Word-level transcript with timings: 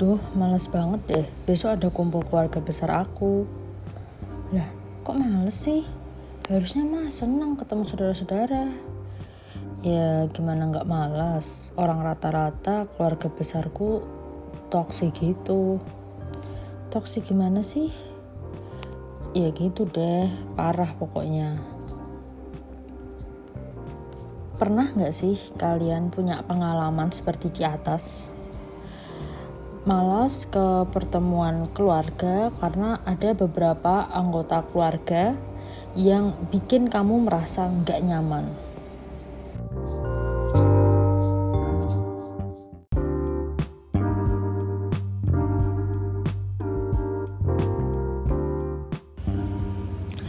Duh, 0.00 0.16
males 0.32 0.64
banget 0.72 1.00
deh. 1.12 1.26
Besok 1.44 1.76
ada 1.76 1.92
kumpul 1.92 2.24
keluarga 2.24 2.56
besar 2.56 2.88
aku. 3.04 3.44
Lah, 4.48 4.64
kok 5.04 5.12
males 5.12 5.52
sih? 5.52 5.84
Harusnya 6.48 6.88
mah 6.88 7.12
senang 7.12 7.52
ketemu 7.60 7.84
saudara-saudara. 7.84 8.72
Ya, 9.84 10.24
gimana 10.32 10.72
nggak 10.72 10.88
malas? 10.88 11.76
Orang 11.76 12.00
rata-rata 12.00 12.88
keluarga 12.96 13.28
besarku 13.28 14.00
toksik 14.72 15.20
gitu. 15.20 15.76
Toksik 16.88 17.28
gimana 17.28 17.60
sih? 17.60 17.92
Ya 19.36 19.52
gitu 19.52 19.84
deh, 19.84 20.32
parah 20.56 20.96
pokoknya. 20.96 21.60
Pernah 24.56 24.96
nggak 24.96 25.12
sih 25.12 25.36
kalian 25.60 26.08
punya 26.08 26.40
pengalaman 26.40 27.12
seperti 27.12 27.52
di 27.52 27.68
atas? 27.68 28.39
Malas 29.80 30.44
ke 30.44 30.84
pertemuan 30.92 31.64
keluarga 31.72 32.52
karena 32.60 33.00
ada 33.08 33.32
beberapa 33.32 34.12
anggota 34.12 34.60
keluarga 34.68 35.32
yang 35.96 36.36
bikin 36.52 36.92
kamu 36.92 37.24
merasa 37.24 37.64
nggak 37.64 38.04
nyaman. 38.04 38.44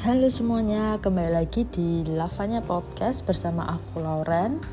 Halo 0.08 0.32
semuanya, 0.32 0.96
kembali 1.04 1.32
lagi 1.36 1.68
di 1.68 2.08
Lavanya 2.08 2.64
Podcast 2.64 3.28
bersama 3.28 3.68
aku 3.68 4.00
Lauren. 4.00 4.64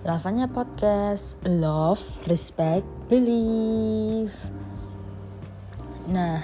Lavanya 0.00 0.48
Podcast, 0.48 1.36
Love, 1.44 2.00
Respect, 2.24 2.88
Believe. 3.12 4.32
Nah, 6.08 6.40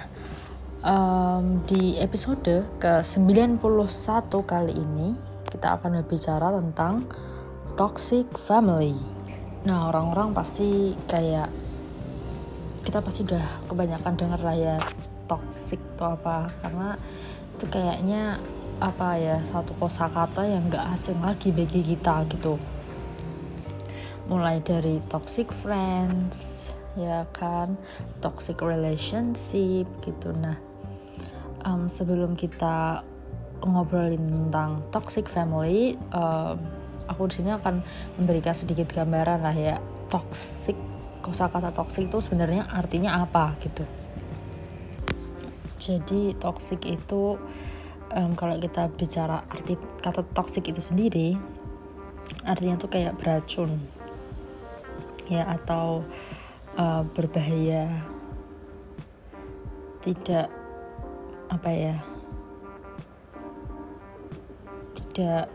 um, 0.84 1.64
di 1.64 1.96
episode 1.96 2.68
ke-91 2.76 3.56
kali 4.44 4.76
ini 4.76 5.16
kita 5.48 5.80
akan 5.80 6.04
berbicara 6.04 6.52
tentang 6.52 7.08
toxic 7.80 8.28
family. 8.36 8.92
Nah, 9.64 9.88
orang-orang 9.88 10.36
pasti 10.36 10.92
kayak 11.08 11.48
kita 12.84 13.00
pasti 13.00 13.24
udah 13.24 13.64
kebanyakan 13.72 14.20
dengar 14.20 14.40
lah 14.44 14.52
ya 14.52 14.76
toxic 15.32 15.80
itu 15.80 16.04
apa 16.04 16.52
karena 16.60 16.92
itu 17.56 17.64
kayaknya 17.72 18.36
apa 18.84 19.16
ya 19.16 19.40
satu 19.48 19.72
kosakata 19.80 20.44
yang 20.44 20.68
gak 20.68 20.92
asing 20.92 21.16
lagi 21.24 21.48
bagi 21.56 21.80
kita 21.80 22.20
gitu 22.28 22.60
mulai 24.26 24.58
dari 24.62 24.98
toxic 25.06 25.50
friends 25.50 26.72
ya 26.98 27.28
kan? 27.34 27.78
Toxic 28.24 28.58
relationship 28.60 29.86
gitu. 30.02 30.32
Nah 30.36 30.56
um, 31.66 31.86
sebelum 31.86 32.34
kita 32.34 33.02
ngobrolin 33.64 34.20
tentang 34.20 34.84
toxic 34.92 35.26
family 35.26 35.96
um, 36.12 36.60
aku 37.08 37.30
di 37.30 37.40
sini 37.40 37.50
akan 37.54 37.80
memberikan 38.20 38.54
sedikit 38.54 38.90
gambaran 38.92 39.42
lah 39.42 39.56
ya. 39.56 39.76
Toxic 40.10 40.76
kosakata 41.22 41.74
toxic 41.74 42.06
itu 42.06 42.22
sebenarnya 42.22 42.70
artinya 42.70 43.22
apa 43.22 43.54
gitu. 43.58 43.82
Jadi 45.76 46.34
toxic 46.38 46.82
itu 46.86 47.38
um, 48.16 48.32
kalau 48.34 48.56
kita 48.56 48.88
bicara 48.94 49.44
arti 49.50 49.76
kata 50.00 50.22
toxic 50.32 50.70
itu 50.70 50.80
sendiri 50.80 51.36
artinya 52.42 52.74
tuh 52.78 52.90
kayak 52.90 53.14
beracun 53.18 53.78
ya 55.28 55.46
atau 55.46 56.06
uh, 56.78 57.02
berbahaya. 57.14 57.90
Tidak 60.02 60.46
apa 61.46 61.70
ya 61.70 61.96
tidak 65.16 65.48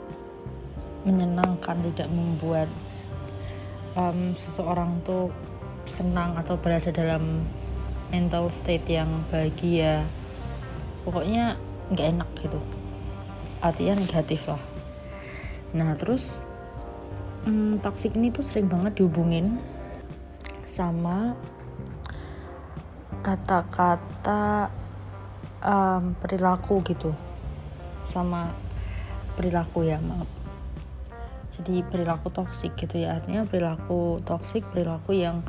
menyenangkan 1.06 1.86
tidak 1.94 2.10
membuat 2.10 2.66
um, 3.94 4.34
seseorang 4.34 4.98
tuh 5.06 5.30
senang 5.86 6.34
atau 6.34 6.58
berada 6.58 6.90
dalam 6.90 7.46
mental 8.10 8.50
state 8.50 8.90
yang 8.90 9.22
bahagia. 9.30 10.02
Pokoknya 11.06 11.62
nggak 11.94 12.08
enak 12.10 12.30
gitu. 12.42 12.58
Artinya 13.62 14.02
negatif 14.02 14.50
lah. 14.50 14.62
Nah 15.78 15.94
terus 15.94 16.42
hmm, 17.46 17.82
toxic 17.82 18.14
ini 18.18 18.30
tuh 18.30 18.46
sering 18.46 18.70
banget 18.70 19.02
dihubungin 19.02 19.58
sama 20.66 21.34
kata-kata 23.22 24.70
um, 25.62 26.18
perilaku 26.18 26.82
gitu. 26.86 27.14
Sama 28.06 28.50
perilaku 29.38 29.86
ya 29.86 30.02
maaf. 30.02 30.28
Jadi 31.52 31.84
perilaku 31.86 32.32
toksik 32.32 32.74
gitu 32.80 33.04
ya. 33.04 33.20
Artinya 33.20 33.46
perilaku 33.46 34.24
toksik 34.26 34.66
perilaku 34.72 35.14
yang 35.14 35.46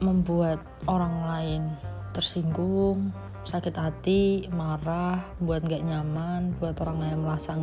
membuat 0.00 0.60
orang 0.88 1.14
lain 1.28 1.62
tersinggung 2.10 3.12
sakit 3.44 3.72
hati 3.72 4.48
marah 4.52 5.24
buat 5.40 5.64
nggak 5.64 5.84
nyaman 5.88 6.52
buat 6.60 6.76
orang 6.84 6.98
lain 7.00 7.18
merasa 7.24 7.56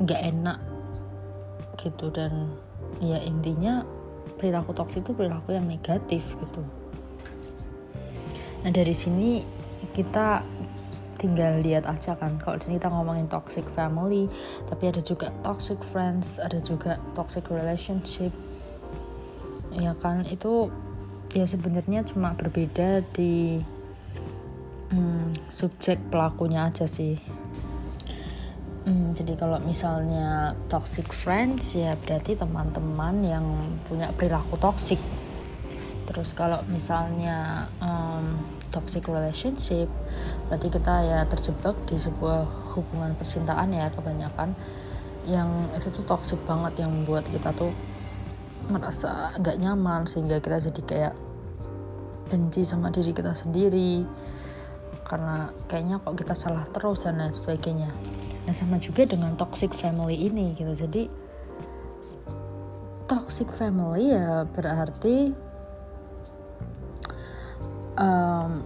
nggak 0.00 0.20
enak 0.20 0.58
gitu. 1.78 2.10
Dan 2.10 2.54
ya 3.02 3.18
intinya 3.22 3.82
perilaku 4.38 4.74
toksik 4.74 5.06
itu 5.06 5.12
perilaku 5.16 5.54
yang 5.56 5.66
negatif 5.66 6.36
gitu. 6.36 6.62
Nah 8.64 8.70
dari 8.72 8.96
sini 8.96 9.44
kita 9.92 10.42
tinggal 11.20 11.60
lihat 11.62 11.86
aja 11.86 12.18
kan. 12.18 12.36
Kalau 12.42 12.58
sini 12.60 12.76
kita 12.76 12.90
ngomongin 12.90 13.30
toxic 13.30 13.64
family 13.68 14.26
tapi 14.68 14.90
ada 14.90 15.00
juga 15.00 15.30
toxic 15.46 15.80
friends 15.80 16.42
ada 16.42 16.58
juga 16.60 16.98
toxic 17.16 17.46
relationship. 17.48 18.32
Ya 19.74 19.96
kan 19.98 20.26
itu 20.28 20.70
ya 21.34 21.48
sebenarnya 21.48 22.06
cuma 22.06 22.36
berbeda 22.38 23.02
di 23.10 23.58
hmm, 24.94 25.50
subjek 25.50 25.98
pelakunya 26.08 26.70
aja 26.70 26.86
sih 26.86 27.18
Hmm, 28.84 29.16
jadi 29.16 29.32
kalau 29.40 29.56
misalnya 29.64 30.52
toxic 30.68 31.08
friends 31.08 31.72
ya 31.72 31.96
berarti 31.96 32.36
teman-teman 32.36 33.16
yang 33.24 33.46
punya 33.88 34.12
perilaku 34.12 34.60
toxic. 34.60 35.00
Terus 36.04 36.36
kalau 36.36 36.60
misalnya 36.68 37.64
um, 37.80 38.44
toxic 38.68 39.08
relationship 39.08 39.88
berarti 40.52 40.68
kita 40.68 40.94
ya 41.00 41.24
terjebak 41.24 41.80
di 41.88 41.96
sebuah 41.96 42.44
hubungan 42.76 43.16
percintaan 43.16 43.72
ya 43.72 43.88
kebanyakan. 43.88 44.52
Yang 45.24 45.48
itu 45.80 45.88
tuh 45.88 46.04
toxic 46.04 46.40
banget 46.44 46.84
yang 46.84 46.92
membuat 46.92 47.24
kita 47.32 47.56
tuh 47.56 47.72
merasa 48.68 49.32
gak 49.40 49.64
nyaman 49.64 50.04
sehingga 50.04 50.44
kita 50.44 50.60
jadi 50.60 50.82
kayak 50.84 51.14
benci 52.28 52.68
sama 52.68 52.92
diri 52.92 53.16
kita 53.16 53.32
sendiri. 53.32 54.04
Karena 55.08 55.48
kayaknya 55.72 56.04
kok 56.04 56.20
kita 56.20 56.36
salah 56.36 56.68
terus 56.68 57.08
dan 57.08 57.16
lain 57.16 57.32
sebagainya 57.32 57.88
Nah 58.44 58.54
sama 58.54 58.76
juga 58.76 59.08
dengan 59.08 59.36
toxic 59.36 59.72
family 59.72 60.28
ini 60.28 60.52
gitu. 60.56 60.72
Jadi 60.72 61.08
toxic 63.04 63.52
family 63.52 64.12
ya 64.12 64.48
berarti 64.48 65.32
um, 68.00 68.64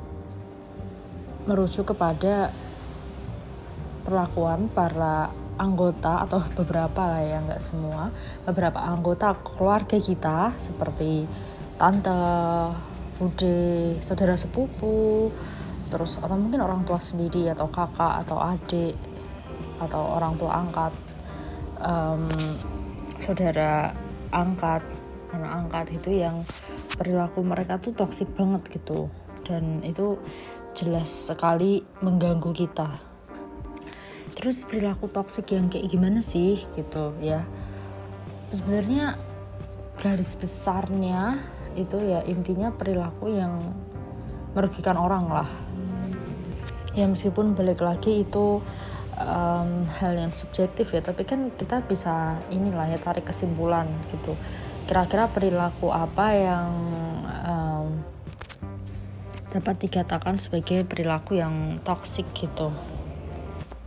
merujuk 1.48 1.90
kepada 1.94 2.52
perlakuan 4.04 4.70
para 4.70 5.32
anggota 5.58 6.22
atau 6.24 6.40
beberapa 6.58 7.02
lah 7.02 7.22
ya 7.22 7.38
nggak 7.42 7.62
semua 7.62 8.14
beberapa 8.46 8.78
anggota 8.78 9.34
keluarga 9.42 9.98
kita 9.98 10.54
seperti 10.56 11.26
tante, 11.78 12.10
bude, 13.22 13.94
saudara 14.02 14.34
sepupu, 14.34 15.30
terus 15.88 16.18
atau 16.18 16.34
mungkin 16.34 16.58
orang 16.58 16.82
tua 16.82 16.98
sendiri 16.98 17.46
atau 17.54 17.70
kakak 17.70 18.26
atau 18.26 18.42
adik 18.42 18.98
atau 19.78 20.18
orang 20.18 20.34
tua 20.38 20.52
angkat 20.62 20.92
um, 21.82 22.26
saudara 23.18 23.94
angkat 24.30 24.82
anak 25.32 25.52
angkat 25.64 25.86
itu 26.00 26.24
yang 26.24 26.42
perilaku 26.96 27.44
mereka 27.44 27.76
tuh 27.78 27.92
toksik 27.92 28.32
banget 28.34 28.64
gitu. 28.72 29.12
Dan 29.44 29.80
itu 29.84 30.20
jelas 30.76 31.08
sekali 31.08 31.84
mengganggu 32.04 32.52
kita. 32.52 33.00
Terus 34.38 34.62
perilaku 34.62 35.10
toksik 35.10 35.50
yang 35.50 35.66
kayak 35.66 35.90
gimana 35.90 36.22
sih 36.22 36.62
gitu 36.78 37.10
ya? 37.18 37.42
Sebenarnya 38.54 39.18
garis 39.98 40.38
besarnya 40.38 41.42
itu 41.74 41.98
ya 41.98 42.22
intinya 42.22 42.70
perilaku 42.70 43.34
yang 43.34 43.74
merugikan 44.54 44.94
orang 44.94 45.26
lah. 45.26 45.50
Ya 46.94 47.06
meskipun 47.06 47.58
balik 47.58 47.82
lagi 47.82 48.22
itu 48.22 48.62
um, 49.18 49.84
hal 49.98 50.14
yang 50.14 50.30
subjektif 50.30 50.94
ya 50.94 51.02
tapi 51.02 51.26
kan 51.26 51.50
kita 51.58 51.82
bisa 51.84 52.38
inilah 52.48 52.86
ya 52.88 52.98
tarik 53.02 53.26
kesimpulan 53.26 53.90
gitu. 54.14 54.38
Kira-kira 54.88 55.28
perilaku 55.28 55.92
apa 55.92 56.26
yang 56.32 56.70
um, 57.44 57.88
dapat 59.52 59.76
dikatakan 59.84 60.40
sebagai 60.40 60.86
perilaku 60.88 61.36
yang 61.36 61.76
toksik 61.84 62.24
gitu. 62.32 62.72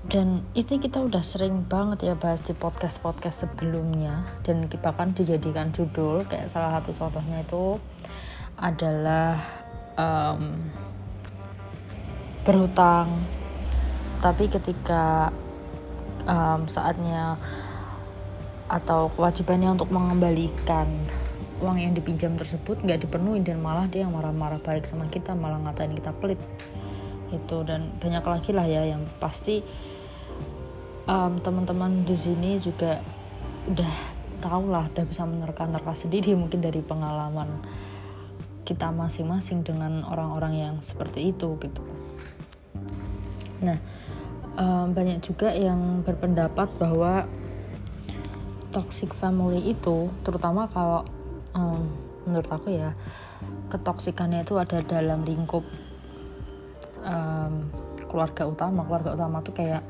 Dan 0.01 0.43
itu 0.57 0.81
kita 0.81 0.97
udah 0.97 1.21
sering 1.21 1.63
banget 1.69 2.09
ya 2.09 2.15
bahas 2.17 2.41
di 2.41 2.57
podcast-podcast 2.57 3.47
sebelumnya 3.47 4.27
dan 4.41 4.65
bahkan 4.81 5.13
dijadikan 5.13 5.69
judul 5.71 6.25
kayak 6.25 6.49
salah 6.49 6.81
satu 6.81 6.91
contohnya 6.97 7.45
itu 7.45 7.77
adalah 8.57 9.39
um, 9.95 10.57
berhutang 12.41 13.21
tapi 14.21 14.47
ketika 14.47 15.33
um, 16.29 16.69
saatnya 16.69 17.41
atau 18.71 19.11
kewajibannya 19.17 19.75
untuk 19.75 19.91
mengembalikan 19.91 20.87
uang 21.61 21.77
yang 21.77 21.93
dipinjam 21.93 22.33
tersebut 22.39 22.79
nggak 22.81 23.05
dipenuhi 23.05 23.43
dan 23.43 23.59
malah 23.61 23.85
dia 23.85 24.07
yang 24.07 24.15
marah-marah 24.15 24.61
balik 24.63 24.87
sama 24.87 25.05
kita 25.11 25.35
malah 25.35 25.59
ngatain 25.61 25.93
kita 25.93 26.13
pelit. 26.17 26.39
Itu 27.33 27.65
dan 27.65 27.91
banyak 27.99 28.23
lagi 28.23 28.51
lah 28.55 28.65
ya 28.69 28.95
yang 28.95 29.03
pasti 29.19 29.61
um, 31.05 31.37
teman-teman 31.41 32.05
di 32.05 32.15
sini 32.17 32.57
juga 32.57 33.01
udah 33.69 33.93
tau 34.41 34.65
lah 34.65 34.89
udah 34.89 35.05
bisa 35.05 35.21
menerka-nerka 35.25 35.93
sendiri 35.93 36.33
mungkin 36.33 36.65
dari 36.65 36.81
pengalaman 36.81 37.61
kita 38.65 38.89
masing-masing 38.89 39.61
dengan 39.61 40.01
orang-orang 40.05 40.53
yang 40.57 40.75
seperti 40.81 41.29
itu 41.29 41.57
gitu. 41.61 41.83
Nah 43.61 43.77
um, 44.57 44.91
banyak 44.91 45.23
juga 45.23 45.53
yang 45.53 46.01
berpendapat 46.03 46.67
bahwa 46.79 47.27
toxic 48.71 49.11
family 49.11 49.75
itu 49.75 50.07
terutama 50.23 50.67
kalau 50.71 51.03
um, 51.51 51.91
menurut 52.23 52.47
aku 52.47 52.71
ya 52.71 52.95
ketoksikannya 53.67 54.43
itu 54.43 54.55
ada 54.59 54.83
dalam 54.83 55.23
lingkup 55.23 55.63
um, 57.03 57.67
keluarga 58.07 58.47
utama. 58.47 58.83
Keluarga 58.83 59.15
utama 59.15 59.39
tuh 59.43 59.55
kayak 59.55 59.83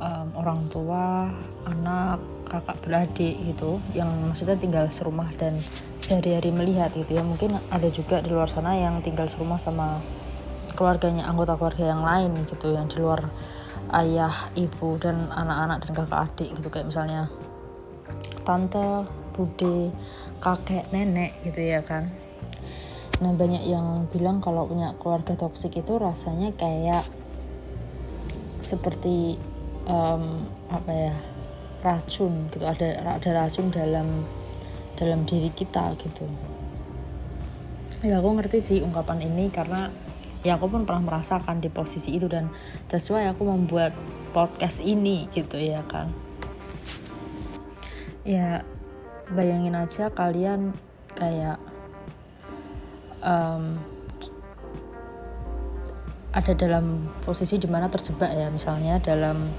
um, 0.00 0.28
orang 0.36 0.60
tua 0.72 1.28
anak 1.68 2.18
kakak 2.48 2.76
beradik 2.84 3.36
gitu 3.48 3.80
yang 3.96 4.10
maksudnya 4.28 4.56
tinggal 4.60 4.84
serumah 4.92 5.28
dan 5.40 5.56
sehari-hari 6.00 6.52
melihat 6.52 6.92
gitu 6.92 7.16
ya. 7.16 7.22
Mungkin 7.24 7.56
ada 7.72 7.88
juga 7.88 8.20
di 8.20 8.32
luar 8.32 8.48
sana 8.48 8.76
yang 8.76 9.00
tinggal 9.00 9.28
serumah 9.28 9.60
sama 9.60 10.00
keluarganya 10.72 11.28
anggota 11.28 11.56
keluarga 11.56 11.92
yang 11.92 12.02
lain 12.02 12.44
gitu 12.48 12.72
yang 12.72 12.88
di 12.88 12.98
luar 13.00 13.28
ayah 13.92 14.50
ibu 14.56 14.96
dan 14.96 15.28
anak-anak 15.32 15.84
dan 15.84 15.92
kakak 15.92 16.20
adik 16.32 16.48
gitu. 16.56 16.68
Kayak 16.72 16.88
misalnya 16.88 17.22
tante 18.42 19.06
bude 19.32 19.92
kakek 20.42 20.90
nenek 20.92 21.38
gitu 21.46 21.60
ya 21.60 21.80
kan. 21.80 22.10
Nah 23.22 23.32
banyak 23.32 23.62
yang 23.64 24.10
bilang 24.10 24.42
kalau 24.42 24.66
punya 24.66 24.98
keluarga 24.98 25.38
toksik 25.38 25.78
itu 25.78 25.94
rasanya 25.96 26.50
kayak 26.58 27.06
seperti 28.62 29.38
um, 29.86 30.46
apa 30.72 30.90
ya 30.90 31.14
racun 31.86 32.50
gitu. 32.50 32.66
Ada 32.66 33.18
ada 33.20 33.30
racun 33.44 33.70
dalam 33.70 34.26
dalam 34.98 35.22
diri 35.26 35.50
kita 35.54 35.94
gitu. 35.98 36.26
Ya 38.02 38.18
aku 38.18 38.34
ngerti 38.34 38.58
sih 38.58 38.78
ungkapan 38.82 39.22
ini 39.22 39.46
karena 39.54 39.94
ya 40.42 40.58
aku 40.58 40.66
pun 40.70 40.82
pernah 40.86 41.02
merasakan 41.14 41.62
di 41.62 41.70
posisi 41.70 42.14
itu 42.18 42.26
dan 42.26 42.50
that's 42.90 43.10
why 43.10 43.26
aku 43.30 43.46
membuat 43.46 43.94
podcast 44.34 44.82
ini 44.82 45.30
gitu 45.30 45.58
ya 45.58 45.82
kan 45.86 46.10
ya 48.22 48.62
bayangin 49.30 49.74
aja 49.74 50.10
kalian 50.10 50.74
kayak 51.14 51.58
um, 53.22 53.78
ada 56.32 56.52
dalam 56.56 57.12
posisi 57.22 57.60
di 57.60 57.68
mana 57.68 57.92
terjebak 57.92 58.32
ya 58.32 58.48
misalnya 58.48 58.96
dalam 58.98 59.52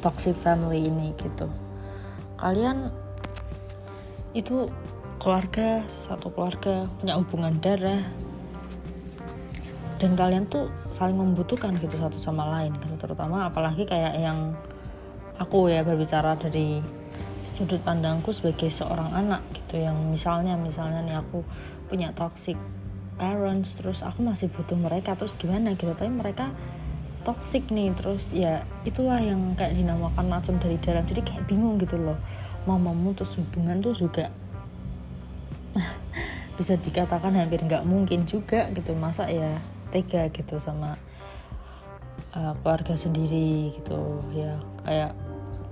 toxic 0.00 0.32
family 0.32 0.88
ini 0.88 1.12
gitu. 1.20 1.48
Kalian 2.40 2.88
itu 4.32 4.68
keluarga 5.20 5.84
satu 5.88 6.32
keluarga 6.32 6.88
punya 7.00 7.16
hubungan 7.16 7.56
darah 7.60 8.04
dan 9.96 10.12
kalian 10.12 10.44
tuh 10.48 10.68
saling 10.92 11.16
membutuhkan 11.16 11.76
gitu 11.80 11.96
satu 11.96 12.20
sama 12.20 12.44
lain 12.60 12.76
gitu 12.76 12.96
terutama 13.00 13.48
apalagi 13.48 13.88
kayak 13.88 14.16
yang 14.20 14.52
aku 15.40 15.72
ya 15.72 15.84
berbicara 15.84 16.36
dari 16.36 16.80
sudut 17.46 17.80
pandangku 17.80 18.34
sebagai 18.34 18.68
seorang 18.68 19.14
anak 19.14 19.40
gitu 19.54 19.80
yang 19.80 19.96
misalnya 20.10 20.58
misalnya 20.58 21.00
nih 21.04 21.16
aku 21.16 21.46
punya 21.86 22.10
toxic 22.12 22.58
parents 23.16 23.78
terus 23.80 24.04
aku 24.04 24.20
masih 24.20 24.52
butuh 24.52 24.76
mereka 24.76 25.16
terus 25.16 25.40
gimana 25.40 25.72
gitu 25.78 25.94
tapi 25.96 26.12
mereka 26.12 26.52
toxic 27.24 27.66
nih 27.72 27.94
terus 27.96 28.30
ya 28.36 28.62
itulah 28.84 29.18
yang 29.18 29.56
kayak 29.56 29.74
dinamakan 29.74 30.30
racun 30.30 30.56
dari 30.60 30.76
dalam 30.78 31.06
jadi 31.08 31.22
kayak 31.24 31.44
bingung 31.48 31.80
gitu 31.80 31.96
loh 31.96 32.18
mau 32.68 32.76
memutus 32.76 33.38
hubungan 33.38 33.80
tuh 33.80 33.94
juga 33.96 34.28
bisa 36.58 36.76
dikatakan 36.76 37.32
hampir 37.34 37.62
nggak 37.62 37.86
mungkin 37.86 38.26
juga 38.26 38.68
gitu 38.74 38.92
masa 38.98 39.30
ya 39.30 39.62
tega 39.90 40.28
gitu 40.30 40.58
sama 40.58 40.98
uh, 42.34 42.52
keluarga 42.60 42.94
sendiri 42.98 43.72
gitu. 43.74 44.20
Ya 44.34 44.58
kayak 44.84 45.12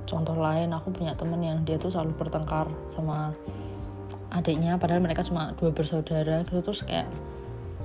contoh 0.05 0.37
lain 0.37 0.71
aku 0.73 0.93
punya 0.93 1.17
temen 1.17 1.41
yang 1.41 1.65
dia 1.65 1.81
tuh 1.81 1.91
selalu 1.93 2.15
bertengkar 2.17 2.69
sama 2.87 3.33
adiknya 4.35 4.77
padahal 4.77 5.01
mereka 5.01 5.23
cuma 5.25 5.53
dua 5.59 5.71
bersaudara 5.71 6.45
gitu. 6.47 6.61
Terus 6.63 6.83
kayak 6.87 7.09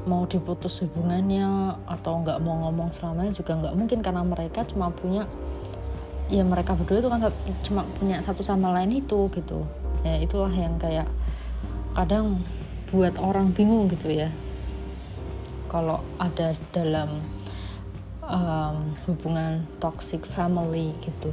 mau 0.07 0.23
diputus 0.25 0.79
hubungannya 0.79 1.75
atau 1.85 2.23
nggak 2.23 2.39
mau 2.39 2.55
ngomong 2.67 2.89
selamanya 2.95 3.35
juga 3.35 3.59
nggak 3.59 3.75
mungkin 3.75 3.99
karena 3.99 4.23
mereka 4.23 4.63
cuma 4.63 4.89
punya 4.95 5.27
ya 6.29 6.45
mereka 6.45 6.77
berdua 6.77 7.01
itu 7.01 7.09
kan 7.09 7.19
cuma 7.65 7.81
punya 7.97 8.21
satu 8.21 8.45
sama 8.45 8.71
lain 8.73 9.01
itu 9.03 9.27
gitu. 9.33 9.65
Ya 10.07 10.15
itulah 10.23 10.51
yang 10.53 10.79
kayak 10.79 11.09
kadang 11.97 12.39
buat 12.89 13.19
orang 13.19 13.51
bingung 13.53 13.91
gitu 13.91 14.09
ya 14.09 14.31
kalau 15.69 16.01
ada 16.17 16.57
dalam 16.73 17.21
um, 18.25 18.97
hubungan 19.05 19.65
toxic 19.77 20.25
family 20.25 20.93
gitu. 21.05 21.29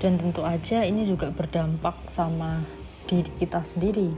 Dan 0.00 0.16
tentu 0.16 0.44
aja 0.44 0.84
ini 0.84 1.04
juga 1.04 1.32
berdampak 1.32 2.08
sama 2.08 2.60
diri 3.08 3.30
kita 3.40 3.60
sendiri. 3.64 4.12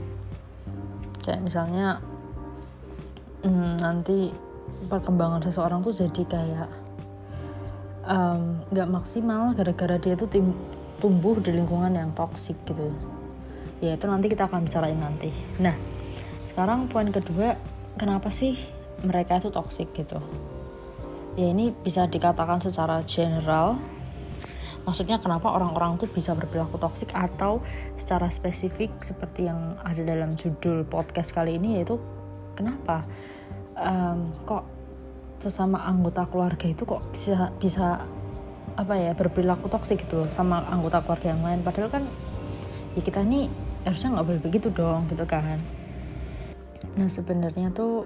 Kayak 1.23 1.41
misalnya 1.43 1.99
hmm, 3.43 3.79
nanti 3.79 4.31
perkembangan 4.87 5.43
seseorang 5.47 5.79
tuh 5.83 5.95
jadi 5.95 6.23
kayak 6.27 6.69
nggak 8.71 8.89
um, 8.89 8.95
maksimal 8.95 9.55
gara-gara 9.55 9.95
dia 9.95 10.15
tuh 10.19 10.27
tim, 10.27 10.51
tumbuh 10.99 11.39
di 11.39 11.55
lingkungan 11.55 11.95
yang 11.95 12.11
toksik 12.11 12.55
gitu. 12.67 12.91
Ya 13.83 13.95
itu 13.99 14.05
nanti 14.07 14.31
kita 14.31 14.47
akan 14.47 14.67
bicarain 14.67 14.99
nanti. 14.99 15.31
Nah 15.59 15.75
sekarang 16.47 16.91
poin 16.91 17.07
kedua 17.11 17.55
kenapa 17.97 18.33
sih 18.33 18.57
mereka 19.03 19.37
itu 19.39 19.49
toksik 19.53 19.91
gitu? 19.93 20.19
Ya 21.33 21.49
ini 21.49 21.73
bisa 21.73 22.05
dikatakan 22.05 22.61
secara 22.61 23.01
general. 23.05 23.77
Maksudnya 24.83 25.23
kenapa 25.23 25.47
orang-orang 25.47 25.95
tuh 25.95 26.11
bisa 26.11 26.35
berperilaku 26.35 26.75
toksik 26.75 27.15
atau 27.15 27.63
secara 27.95 28.27
spesifik 28.27 28.91
seperti 28.99 29.47
yang 29.47 29.79
ada 29.79 30.03
dalam 30.03 30.35
judul 30.35 30.83
podcast 30.83 31.31
kali 31.31 31.55
ini 31.55 31.79
yaitu 31.79 31.97
kenapa? 32.53 33.07
Um, 33.73 34.27
kok 34.43 34.67
sesama 35.39 35.87
anggota 35.87 36.27
keluarga 36.27 36.67
itu 36.69 36.83
kok 36.83 37.01
bisa 37.15 37.49
bisa 37.57 38.05
apa 38.73 38.93
ya 38.99 39.11
berperilaku 39.15 39.71
toksik 39.71 40.03
gitu 40.03 40.27
sama 40.27 40.67
anggota 40.67 40.99
keluarga 41.01 41.31
yang 41.31 41.41
lain? 41.41 41.63
Padahal 41.63 41.89
kan 41.89 42.03
ya 42.93 43.01
kita 43.01 43.23
ini 43.23 43.47
harusnya 43.87 44.19
nggak 44.19 44.27
boleh 44.27 44.41
begitu 44.43 44.67
dong 44.69 45.07
gitu 45.09 45.25
kan 45.25 45.57
nah 46.93 47.09
sebenarnya 47.09 47.73
tuh 47.73 48.05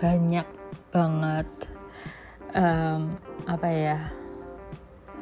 banyak 0.00 0.46
banget 0.90 1.48
um, 2.56 3.14
apa 3.44 3.68
ya 3.68 3.98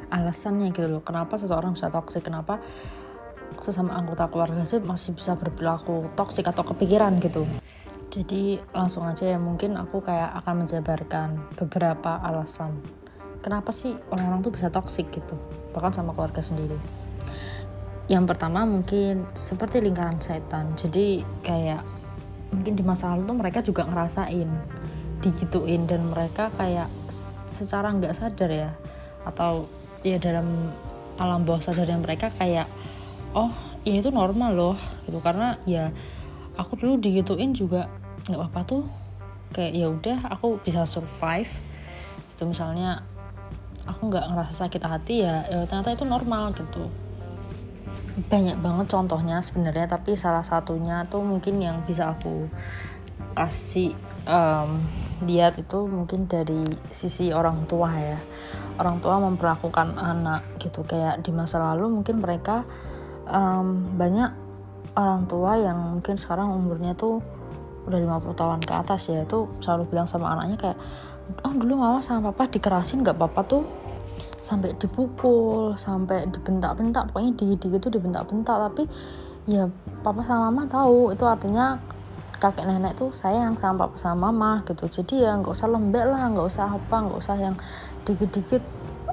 alasannya 0.09 0.73
gitu 0.73 0.89
loh. 0.89 1.03
Kenapa 1.05 1.37
seseorang 1.37 1.77
bisa 1.77 1.93
toksik 1.93 2.25
kenapa 2.25 2.57
sesama 3.61 3.97
anggota 3.97 4.29
keluarga 4.31 4.65
sih 4.65 4.81
masih 4.81 5.13
bisa 5.13 5.37
berperilaku 5.37 6.09
toksik 6.17 6.49
atau 6.49 6.65
kepikiran 6.65 7.21
gitu? 7.21 7.45
Jadi 8.09 8.57
langsung 8.73 9.05
aja 9.05 9.29
ya 9.29 9.37
mungkin 9.37 9.77
aku 9.77 10.01
kayak 10.01 10.33
akan 10.41 10.65
menjabarkan 10.65 11.37
beberapa 11.53 12.17
alasan 12.25 12.81
kenapa 13.45 13.69
sih 13.71 13.95
orang-orang 14.09 14.41
tuh 14.41 14.53
bisa 14.53 14.67
toksik 14.73 15.13
gitu 15.13 15.37
bahkan 15.71 15.93
sama 15.93 16.11
keluarga 16.17 16.41
sendiri. 16.41 16.75
Yang 18.09 18.25
pertama 18.33 18.65
mungkin 18.65 19.29
seperti 19.37 19.85
lingkaran 19.85 20.17
setan. 20.17 20.73
Jadi 20.73 21.21
kayak 21.45 21.98
mungkin 22.49 22.73
di 22.73 22.83
masa 22.83 23.13
lalu 23.13 23.29
tuh 23.29 23.37
mereka 23.37 23.59
juga 23.61 23.85
ngerasain 23.85 24.49
digituin 25.19 25.85
dan 25.85 26.09
mereka 26.09 26.49
kayak 26.55 26.89
secara 27.45 27.91
nggak 27.91 28.15
sadar 28.15 28.49
ya 28.49 28.71
atau 29.27 29.67
ya 30.01 30.15
dalam 30.17 30.71
alam 31.19 31.43
bawah 31.43 31.59
sadarnya 31.59 31.99
mereka 31.99 32.31
kayak 32.31 32.71
oh 33.35 33.51
ini 33.83 33.99
tuh 33.99 34.15
normal 34.15 34.55
loh 34.55 34.77
gitu. 35.05 35.19
Karena 35.19 35.59
ya 35.67 35.91
aku 36.55 36.79
dulu 36.79 36.99
digituin 36.99 37.51
juga 37.51 37.91
nggak 38.27 38.39
apa-apa 38.39 38.61
tuh. 38.65 38.83
Kayak 39.51 39.71
ya 39.75 39.87
udah 39.89 40.17
aku 40.31 40.61
bisa 40.63 40.87
survive. 40.87 41.51
Itu 42.37 42.47
misalnya 42.47 43.03
aku 43.89 44.07
nggak 44.07 44.25
ngerasa 44.29 44.53
sakit 44.65 44.83
hati 44.85 45.25
ya, 45.25 45.43
ya 45.49 45.65
ternyata 45.65 45.97
itu 45.97 46.05
normal 46.05 46.53
gitu 46.53 46.85
banyak 48.27 48.59
banget 48.59 48.91
contohnya 48.91 49.39
sebenarnya 49.39 49.87
tapi 49.87 50.19
salah 50.19 50.43
satunya 50.43 51.07
tuh 51.07 51.23
mungkin 51.23 51.63
yang 51.63 51.85
bisa 51.87 52.11
aku 52.11 52.51
kasih 53.37 53.95
um, 54.27 54.83
lihat 55.23 55.59
itu 55.59 55.87
mungkin 55.87 56.27
dari 56.27 56.63
sisi 56.91 57.31
orang 57.31 57.67
tua 57.67 57.91
ya. 57.95 58.19
Orang 58.79 59.03
tua 59.03 59.19
memperlakukan 59.19 59.99
anak 59.99 60.59
gitu 60.59 60.87
kayak 60.87 61.23
di 61.23 61.31
masa 61.35 61.59
lalu 61.59 61.91
mungkin 61.99 62.23
mereka 62.23 62.63
um, 63.27 63.95
banyak 63.99 64.31
orang 64.95 65.27
tua 65.27 65.59
yang 65.59 65.99
mungkin 65.99 66.15
sekarang 66.15 66.51
umurnya 66.51 66.95
tuh 66.95 67.19
udah 67.87 67.99
50 68.21 68.39
tahun 68.39 68.61
ke 68.63 68.73
atas 68.75 69.09
ya 69.09 69.23
itu 69.23 69.49
selalu 69.63 69.89
bilang 69.89 70.07
sama 70.07 70.31
anaknya 70.35 70.57
kayak 70.59 70.77
oh 71.45 71.53
dulu 71.55 71.79
mama 71.79 71.99
sama 72.03 72.29
papa 72.31 72.49
dikerasin 72.51 73.01
gak 73.01 73.17
apa-apa 73.17 73.41
tuh 73.45 73.63
sampai 74.49 74.73
dipukul 74.73 75.77
sampai 75.77 76.25
dibentak-bentak. 76.25 77.13
Pokoknya 77.13 77.37
dikit-dikit 77.37 77.79
tuh 77.85 77.93
dibentak-bentak. 77.93 78.57
Tapi 78.57 78.83
ya 79.45 79.69
papa 80.01 80.25
sama 80.25 80.49
mama 80.49 80.65
tahu. 80.65 81.13
Itu 81.13 81.29
artinya 81.29 81.77
kakek 82.41 82.65
nenek 82.65 82.97
tuh 82.97 83.13
sayang 83.13 83.53
sama 83.61 83.85
papa 83.85 83.97
sama 84.01 84.33
mama 84.33 84.65
gitu. 84.65 84.89
Jadi 84.89 85.21
ya 85.21 85.37
nggak 85.37 85.53
usah 85.53 85.69
lembek 85.69 86.05
lah. 86.09 86.25
Nggak 86.33 86.47
usah 86.49 86.65
apa. 86.65 86.95
Nggak 87.05 87.19
usah 87.21 87.35
yang 87.37 87.55
dikit-dikit 88.09 88.63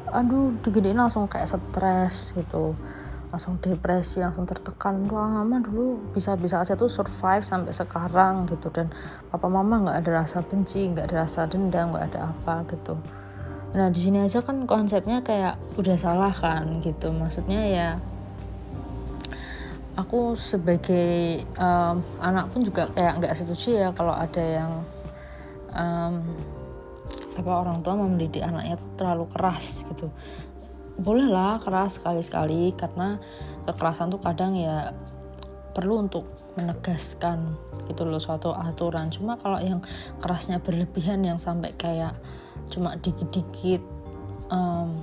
aduh 0.06 0.56
dikit 0.64 0.88
langsung 0.96 1.28
kayak 1.28 1.52
stres 1.52 2.32
gitu. 2.32 2.72
Langsung 3.28 3.60
depresi 3.60 4.24
langsung 4.24 4.48
tertekan. 4.48 5.04
Wah 5.12 5.44
mama 5.44 5.60
dulu 5.60 6.00
bisa-bisa 6.16 6.64
aja 6.64 6.72
tuh 6.72 6.88
survive 6.88 7.44
sampai 7.44 7.76
sekarang 7.76 8.48
gitu. 8.48 8.72
Dan 8.72 8.88
papa 9.28 9.52
mama 9.52 9.84
nggak 9.84 9.96
ada 10.00 10.10
rasa 10.24 10.40
benci 10.40 10.88
nggak 10.88 11.12
ada 11.12 11.28
rasa 11.28 11.44
dendam 11.44 11.92
nggak 11.92 12.16
ada 12.16 12.32
apa 12.32 12.64
gitu 12.72 12.96
nah 13.72 13.90
di 13.90 14.00
sini 14.00 14.22
aja 14.22 14.44
kan 14.44 14.68
konsepnya 14.68 15.24
kayak 15.24 15.58
udah 15.80 15.96
salah 15.98 16.34
kan 16.34 16.78
gitu. 16.84 17.10
Maksudnya 17.10 17.60
ya 17.66 17.88
aku 19.96 20.36
sebagai 20.36 21.42
um, 21.56 22.04
anak 22.20 22.52
pun 22.52 22.62
juga 22.62 22.92
kayak 22.92 23.18
nggak 23.18 23.34
setuju 23.34 23.88
ya 23.88 23.88
kalau 23.96 24.12
ada 24.12 24.44
yang 24.44 24.72
um, 25.72 26.20
apa 27.36 27.52
orang 27.52 27.84
tua 27.84 27.96
mendidik 27.96 28.44
anaknya 28.44 28.76
tuh 28.76 28.90
terlalu 28.96 29.24
keras 29.32 29.84
gitu. 29.88 30.12
Bolehlah 30.96 31.60
keras 31.60 32.00
sekali-sekali 32.00 32.72
karena 32.76 33.20
kekerasan 33.68 34.08
tuh 34.08 34.20
kadang 34.20 34.56
ya 34.56 34.96
perlu 35.76 36.08
untuk 36.08 36.24
menegaskan 36.56 37.52
gitu 37.92 38.08
loh 38.08 38.16
suatu 38.16 38.56
aturan. 38.56 39.12
Cuma 39.12 39.36
kalau 39.36 39.60
yang 39.60 39.84
kerasnya 40.24 40.64
berlebihan 40.64 41.20
yang 41.20 41.36
sampai 41.36 41.76
kayak 41.76 42.16
cuma 42.72 42.98
dikit-dikit 42.98 43.82
um, 44.50 45.02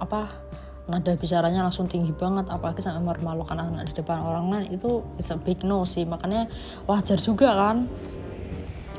apa 0.00 0.32
nada 0.90 1.14
bicaranya 1.14 1.62
langsung 1.62 1.86
tinggi 1.86 2.10
banget 2.10 2.50
apalagi 2.50 2.82
sampai 2.82 3.14
memalukan 3.22 3.54
anak 3.54 3.94
di 3.94 4.02
depan 4.02 4.26
orang 4.26 4.50
lain 4.50 4.74
itu 4.74 5.06
bisa 5.14 5.38
big 5.38 5.62
no 5.62 5.86
sih. 5.86 6.02
Makanya 6.02 6.50
wajar 6.90 7.16
juga 7.22 7.54
kan 7.54 7.86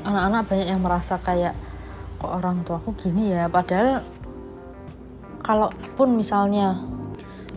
anak-anak 0.02 0.42
banyak 0.48 0.68
yang 0.72 0.80
merasa 0.80 1.20
kayak 1.20 1.52
kok 2.16 2.32
orang 2.32 2.64
tuaku 2.64 2.96
gini 2.96 3.36
ya? 3.36 3.52
Padahal 3.52 4.00
kalaupun 5.44 6.16
misalnya 6.16 6.80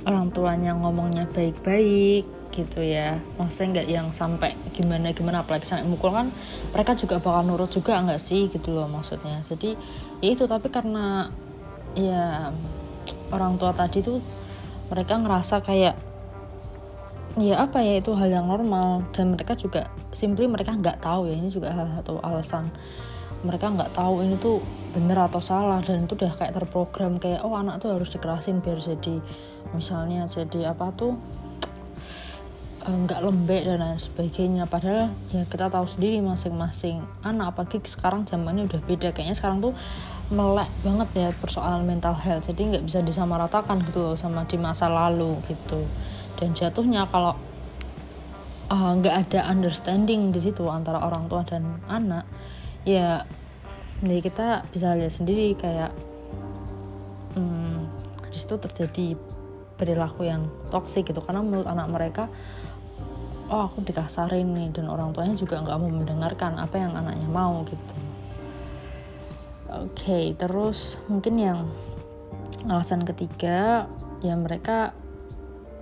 orang 0.03 0.29
tuanya 0.35 0.75
ngomongnya 0.75 1.25
baik-baik 1.31 2.34
gitu 2.55 2.79
ya. 2.79 3.19
Maksudnya 3.35 3.83
nggak 3.83 3.87
yang 3.91 4.07
sampai 4.15 4.55
gimana 4.71 5.11
gimana 5.11 5.43
apalagi 5.43 5.67
sampai 5.67 5.83
mukul 5.83 6.15
kan 6.15 6.31
mereka 6.71 6.95
juga 6.95 7.19
bakal 7.19 7.43
nurut 7.43 7.67
juga 7.67 7.99
nggak 7.99 8.17
sih 8.17 8.47
gitu 8.47 8.71
loh 8.71 8.87
maksudnya. 8.87 9.43
Jadi 9.43 9.75
ya 10.23 10.29
itu 10.31 10.47
tapi 10.47 10.71
karena 10.71 11.27
ya 11.99 12.55
orang 13.35 13.59
tua 13.59 13.75
tadi 13.75 13.99
tuh 13.99 14.23
mereka 14.87 15.19
ngerasa 15.19 15.59
kayak 15.59 15.95
ya 17.35 17.55
apa 17.59 17.83
ya 17.83 17.99
itu 17.99 18.15
hal 18.15 18.31
yang 18.31 18.47
normal. 18.47 19.03
Dan 19.11 19.35
mereka 19.35 19.59
juga 19.59 19.91
simply 20.15 20.47
mereka 20.47 20.71
nggak 20.71 21.03
tahu 21.03 21.27
ya 21.27 21.35
ini 21.35 21.51
juga 21.51 21.75
hal 21.75 21.91
satu 21.91 22.23
alasan. 22.23 22.71
Mereka 23.43 23.77
nggak 23.77 23.93
tahu 23.93 24.25
ini 24.25 24.39
tuh 24.39 24.63
bener 24.95 25.19
atau 25.19 25.43
salah. 25.43 25.83
Dan 25.83 26.07
itu 26.07 26.15
udah 26.15 26.31
kayak 26.33 26.55
terprogram 26.55 27.19
kayak 27.19 27.43
oh 27.43 27.53
anak 27.53 27.83
tuh 27.83 27.91
harus 27.93 28.07
dikerasin 28.09 28.63
biar 28.63 28.79
jadi 28.79 29.19
misalnya 29.73 30.29
jadi 30.29 30.71
apa 30.71 30.93
tuh 30.95 31.19
eh, 32.85 32.95
nggak 32.95 33.19
lembek 33.21 33.61
dan 33.65 33.81
lain 33.81 33.99
sebagainya. 33.99 34.63
Padahal 34.69 35.13
ya 35.33 35.43
kita 35.49 35.69
tahu 35.69 35.85
sendiri 35.89 36.21
masing-masing 36.21 37.01
anak 37.25 37.55
apalagi 37.55 37.81
sekarang 37.85 38.23
zamannya 38.25 38.69
udah 38.69 38.81
beda. 38.85 39.09
Kayaknya 39.11 39.35
sekarang 39.37 39.59
tuh 39.61 39.73
melek 40.29 40.69
banget 40.81 41.09
ya 41.13 41.29
persoalan 41.37 41.85
mental 41.85 42.13
health. 42.17 42.49
Jadi 42.49 42.75
nggak 42.75 42.83
bisa 42.85 43.01
disamaratakan 43.01 43.83
gitu 43.85 44.13
loh 44.13 44.17
sama 44.17 44.45
di 44.45 44.57
masa 44.61 44.89
lalu 44.89 45.37
gitu. 45.49 45.83
Dan 46.37 46.53
jatuhnya 46.53 47.09
kalau 47.09 47.33
eh, 48.69 48.91
nggak 49.01 49.15
uh, 49.15 49.21
ada 49.25 49.39
understanding 49.49 50.29
di 50.29 50.39
situ 50.39 50.65
antara 50.69 51.01
orang 51.01 51.29
tua 51.29 51.41
dan 51.45 51.81
anak 51.89 52.25
ya 52.85 53.25
jadi 54.03 54.19
kita 54.21 54.47
bisa 54.69 54.91
lihat 54.93 55.13
sendiri 55.15 55.55
kayak 55.55 55.89
hmm, 57.39 57.87
di 58.27 58.37
situ 58.37 58.55
terjadi 58.59 59.15
perilaku 59.79 60.27
yang 60.27 60.51
toksik 60.71 61.07
gitu. 61.07 61.23
Karena 61.23 61.39
menurut 61.43 61.67
anak 61.67 61.87
mereka 61.91 62.23
oh 63.49 63.69
aku 63.69 63.85
dikasarin 63.85 64.53
nih 64.57 64.73
dan 64.73 64.89
orang 64.89 65.13
tuanya 65.13 65.37
juga 65.37 65.61
nggak 65.61 65.77
mau 65.77 65.91
mendengarkan 65.91 66.57
apa 66.57 66.75
yang 66.81 66.97
anaknya 66.97 67.29
mau 67.29 67.61
gitu. 67.65 67.95
Oke 69.75 69.91
okay, 69.91 70.25
terus 70.33 70.97
mungkin 71.05 71.35
yang 71.37 71.59
alasan 72.65 73.05
ketiga 73.05 73.85
ya 74.25 74.33
mereka 74.33 74.97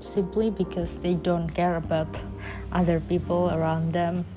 simply 0.04 0.52
because 0.52 1.00
they 1.00 1.16
don't 1.16 1.48
care 1.48 1.80
about 1.80 2.12
other 2.76 3.00
people 3.00 3.48
around 3.48 3.96
them. 3.96 4.28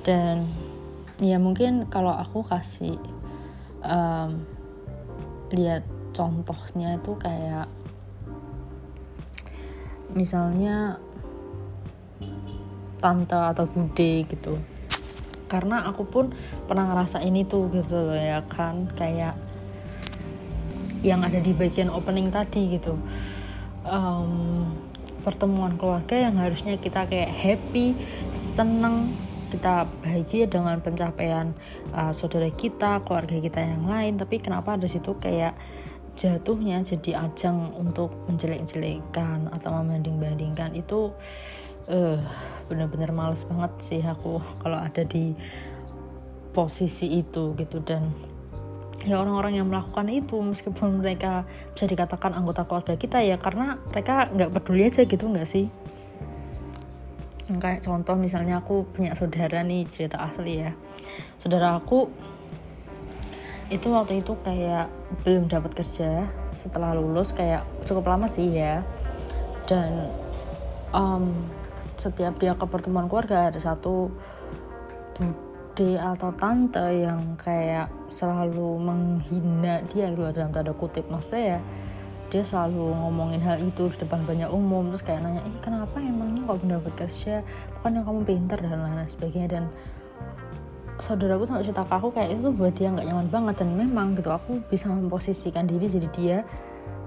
Dan 0.00 0.48
ya 1.20 1.36
mungkin 1.36 1.84
kalau 1.92 2.16
aku 2.16 2.40
kasih 2.48 2.96
um, 3.84 4.40
lihat 5.52 5.84
contohnya 6.16 6.96
itu 6.96 7.12
kayak 7.20 7.68
misalnya 10.16 10.98
tante 13.00 13.34
atau 13.34 13.64
bude 13.66 14.28
gitu. 14.28 14.60
Karena 15.50 15.82
aku 15.88 16.06
pun 16.06 16.30
pernah 16.70 16.86
ngerasa 16.92 17.24
ini 17.26 17.42
tuh 17.42 17.72
gitu 17.74 17.96
loh 17.96 18.14
ya 18.14 18.44
kan 18.46 18.86
kayak 18.94 19.34
yang 21.00 21.24
ada 21.24 21.40
di 21.40 21.56
bagian 21.56 21.88
opening 21.90 22.28
tadi 22.30 22.76
gitu. 22.76 22.94
Um, 23.88 24.68
pertemuan 25.24 25.76
keluarga 25.76 26.16
yang 26.16 26.36
harusnya 26.36 26.76
kita 26.76 27.08
kayak 27.08 27.32
happy 27.32 27.96
seneng 28.32 29.12
kita 29.50 29.90
bahagia 30.00 30.46
dengan 30.46 30.78
pencapaian 30.78 31.52
uh, 31.90 32.14
saudara 32.14 32.46
kita, 32.48 33.02
keluarga 33.02 33.36
kita 33.42 33.58
yang 33.58 33.82
lain, 33.82 34.14
tapi 34.14 34.38
kenapa 34.38 34.78
ada 34.78 34.86
situ 34.86 35.18
kayak 35.18 35.58
jatuhnya 36.14 36.86
jadi 36.86 37.26
ajang 37.26 37.74
untuk 37.74 38.14
menjelek-jelekan 38.30 39.50
atau 39.50 39.70
membanding-bandingkan? 39.82 40.78
Itu 40.78 41.18
uh, 41.88 42.20
bener-bener 42.68 43.14
males 43.14 43.46
banget 43.48 43.72
sih 43.80 44.02
aku 44.04 44.42
kalau 44.60 44.76
ada 44.76 45.06
di 45.06 45.32
posisi 46.52 47.16
itu 47.16 47.54
gitu. 47.56 47.80
Dan 47.80 48.10
ya 49.06 49.16
orang-orang 49.16 49.56
yang 49.56 49.66
melakukan 49.70 50.12
itu 50.12 50.36
meskipun 50.44 51.00
mereka 51.00 51.48
bisa 51.72 51.88
dikatakan 51.88 52.36
anggota 52.36 52.68
keluarga 52.68 53.00
kita 53.00 53.24
ya 53.24 53.40
karena 53.40 53.80
mereka 53.88 54.28
nggak 54.28 54.50
peduli 54.52 54.82
aja 54.90 55.02
gitu 55.08 55.24
nggak 55.24 55.48
sih? 55.48 55.66
Kayak 57.50 57.82
contoh 57.82 58.14
misalnya 58.14 58.62
aku 58.62 58.86
punya 58.94 59.16
saudara 59.18 59.64
nih 59.66 59.88
cerita 59.90 60.22
asli 60.22 60.62
ya. 60.62 60.70
Saudara 61.34 61.80
aku 61.80 62.06
itu 63.70 63.86
waktu 63.90 64.22
itu 64.22 64.34
kayak 64.42 64.90
belum 65.22 65.46
dapat 65.46 65.74
kerja 65.78 66.26
setelah 66.50 66.94
lulus 66.94 67.30
kayak 67.34 67.66
cukup 67.86 68.06
lama 68.06 68.30
sih 68.30 68.50
ya. 68.54 68.86
Dan 69.66 70.10
um, 70.94 71.34
setiap 72.00 72.40
dia 72.40 72.56
ke 72.56 72.64
pertemuan 72.64 73.04
keluarga 73.04 73.52
ada 73.52 73.60
satu 73.60 74.08
bude 75.20 76.00
atau 76.00 76.32
tante 76.32 76.80
yang 76.80 77.36
kayak 77.36 77.92
selalu 78.08 78.80
menghina 78.80 79.84
dia 79.92 80.08
gitu 80.08 80.32
dalam 80.32 80.50
tanda 80.52 80.72
kutip. 80.72 81.04
Maksudnya 81.12 81.56
ya 81.56 81.60
dia 82.30 82.42
selalu 82.46 82.94
ngomongin 82.94 83.42
hal 83.42 83.58
itu 83.58 83.90
di 83.90 83.96
depan 84.00 84.22
banyak 84.22 84.48
umum 84.48 84.86
terus 84.88 85.02
kayak 85.02 85.26
nanya 85.26 85.42
ih 85.44 85.58
kenapa 85.58 85.98
emangnya 85.98 86.46
kok 86.46 86.62
dapat 86.64 86.92
kerja? 87.04 87.34
Bukannya 87.76 88.00
kamu 88.06 88.20
pinter 88.24 88.58
dan 88.64 88.80
lain 88.80 89.10
sebagainya? 89.10 89.48
Dan 89.60 89.64
saudaraku 91.00 91.44
sampai 91.48 91.66
cerita 91.66 91.82
aku 91.84 92.08
kayak 92.14 92.38
itu 92.38 92.48
buat 92.54 92.72
dia 92.72 92.88
nggak 92.92 93.06
nyaman 93.06 93.28
banget. 93.28 93.54
Dan 93.60 93.68
memang 93.76 94.16
gitu 94.16 94.30
aku 94.30 94.62
bisa 94.72 94.88
memposisikan 94.88 95.68
diri 95.68 95.90
jadi 95.90 96.08
dia 96.14 96.38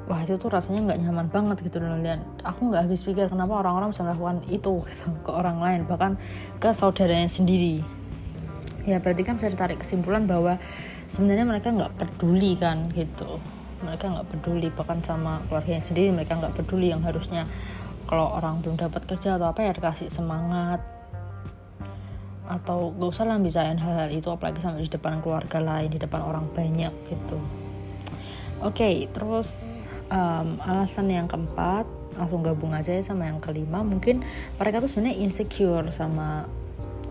wah 0.03 0.19
itu 0.19 0.35
tuh 0.35 0.51
rasanya 0.51 0.91
nggak 0.91 0.99
nyaman 0.99 1.27
banget 1.31 1.63
gitu 1.63 1.79
dan 1.79 2.03
lihat 2.03 2.21
aku 2.43 2.67
nggak 2.71 2.83
habis 2.87 3.07
pikir 3.07 3.31
kenapa 3.31 3.63
orang-orang 3.63 3.95
bisa 3.95 4.03
melakukan 4.03 4.43
itu 4.51 4.83
gitu 4.83 5.07
ke 5.23 5.31
orang 5.31 5.63
lain 5.63 5.87
bahkan 5.87 6.19
ke 6.59 6.69
saudaranya 6.75 7.31
sendiri. 7.31 7.79
Ya 8.83 8.99
berarti 8.99 9.23
kan 9.23 9.39
bisa 9.39 9.47
ditarik 9.47 9.79
kesimpulan 9.79 10.27
bahwa 10.27 10.59
sebenarnya 11.07 11.47
mereka 11.47 11.71
nggak 11.71 11.95
peduli 11.95 12.59
kan 12.59 12.91
gitu. 12.91 13.39
Mereka 13.79 14.11
nggak 14.11 14.27
peduli 14.27 14.67
bahkan 14.75 14.99
sama 14.99 15.39
keluarganya 15.47 15.83
sendiri 15.83 16.11
mereka 16.11 16.35
nggak 16.35 16.55
peduli 16.59 16.91
yang 16.91 16.99
harusnya 16.99 17.47
kalau 18.03 18.35
orang 18.35 18.59
belum 18.59 18.75
dapat 18.75 19.07
kerja 19.07 19.39
atau 19.39 19.55
apa 19.55 19.63
ya 19.63 19.71
dikasih 19.71 20.11
semangat. 20.11 20.83
Atau 22.43 22.91
gak 22.99 23.07
usah 23.07 23.23
lah 23.23 23.39
bicarain 23.39 23.79
hal-hal 23.79 24.11
itu 24.11 24.27
apalagi 24.27 24.59
sampai 24.59 24.83
di 24.83 24.91
depan 24.91 25.23
keluarga 25.23 25.63
lain 25.63 25.87
di 25.87 25.95
depan 25.95 26.19
orang 26.19 26.51
banyak 26.51 26.91
gitu. 27.07 27.39
Oke 28.59 28.83
okay, 28.83 28.95
terus 29.15 29.87
um, 30.13 30.61
alasan 30.61 31.09
yang 31.09 31.25
keempat 31.25 31.89
langsung 32.13 32.45
gabung 32.45 32.77
aja 32.77 32.93
sama 33.01 33.25
yang 33.25 33.41
kelima 33.41 33.81
mungkin 33.81 34.21
mereka 34.61 34.85
tuh 34.85 34.89
sebenarnya 34.89 35.17
insecure 35.17 35.89
sama 35.89 36.45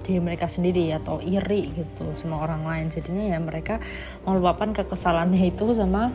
diri 0.02 0.18
mereka 0.18 0.50
sendiri 0.50 0.90
atau 0.94 1.22
iri 1.22 1.70
gitu 1.72 2.10
sama 2.18 2.42
orang 2.42 2.66
lain. 2.66 2.86
Jadinya 2.90 3.34
ya 3.34 3.38
mereka 3.38 3.78
meluapkan 4.26 4.74
kekesalannya 4.74 5.54
itu 5.54 5.70
sama 5.78 6.10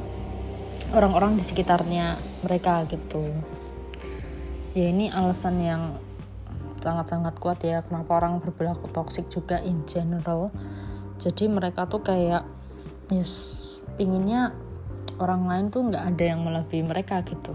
orang-orang 0.92 1.40
di 1.40 1.44
sekitarnya 1.44 2.20
mereka 2.44 2.84
gitu. 2.92 3.24
Ya 4.76 4.92
ini 4.92 5.10
alasan 5.10 5.64
yang 5.64 5.84
sangat-sangat 6.84 7.40
kuat 7.42 7.64
ya 7.66 7.82
kenapa 7.82 8.22
orang 8.22 8.44
berperilaku 8.44 8.92
toxic 8.92 9.32
juga 9.32 9.64
in 9.64 9.88
general. 9.88 10.52
Jadi 11.18 11.50
mereka 11.50 11.90
tuh 11.90 12.04
kayak 12.04 12.46
yes 13.10 13.64
pinginnya 13.98 14.54
orang 15.18 15.50
lain 15.50 15.66
tuh 15.70 15.82
nggak 15.90 16.04
ada 16.16 16.24
yang 16.24 16.42
melebihi 16.46 16.84
mereka 16.86 17.22
gitu. 17.26 17.54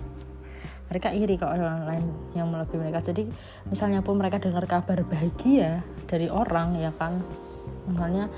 Mereka 0.93 1.09
iri 1.17 1.41
kalau 1.41 1.57
orang 1.57 1.89
lain 1.89 2.05
yang 2.37 2.53
melebihi 2.53 2.79
mereka. 2.79 3.01
Jadi 3.01 3.25
misalnya 3.71 4.05
pun 4.05 4.21
mereka 4.21 4.37
dengar 4.37 4.69
kabar 4.69 5.01
bahagia 5.09 5.81
dari 6.05 6.29
orang 6.29 6.77
ya 6.77 6.93
kan? 6.93 7.23
Misalnya 7.89 8.29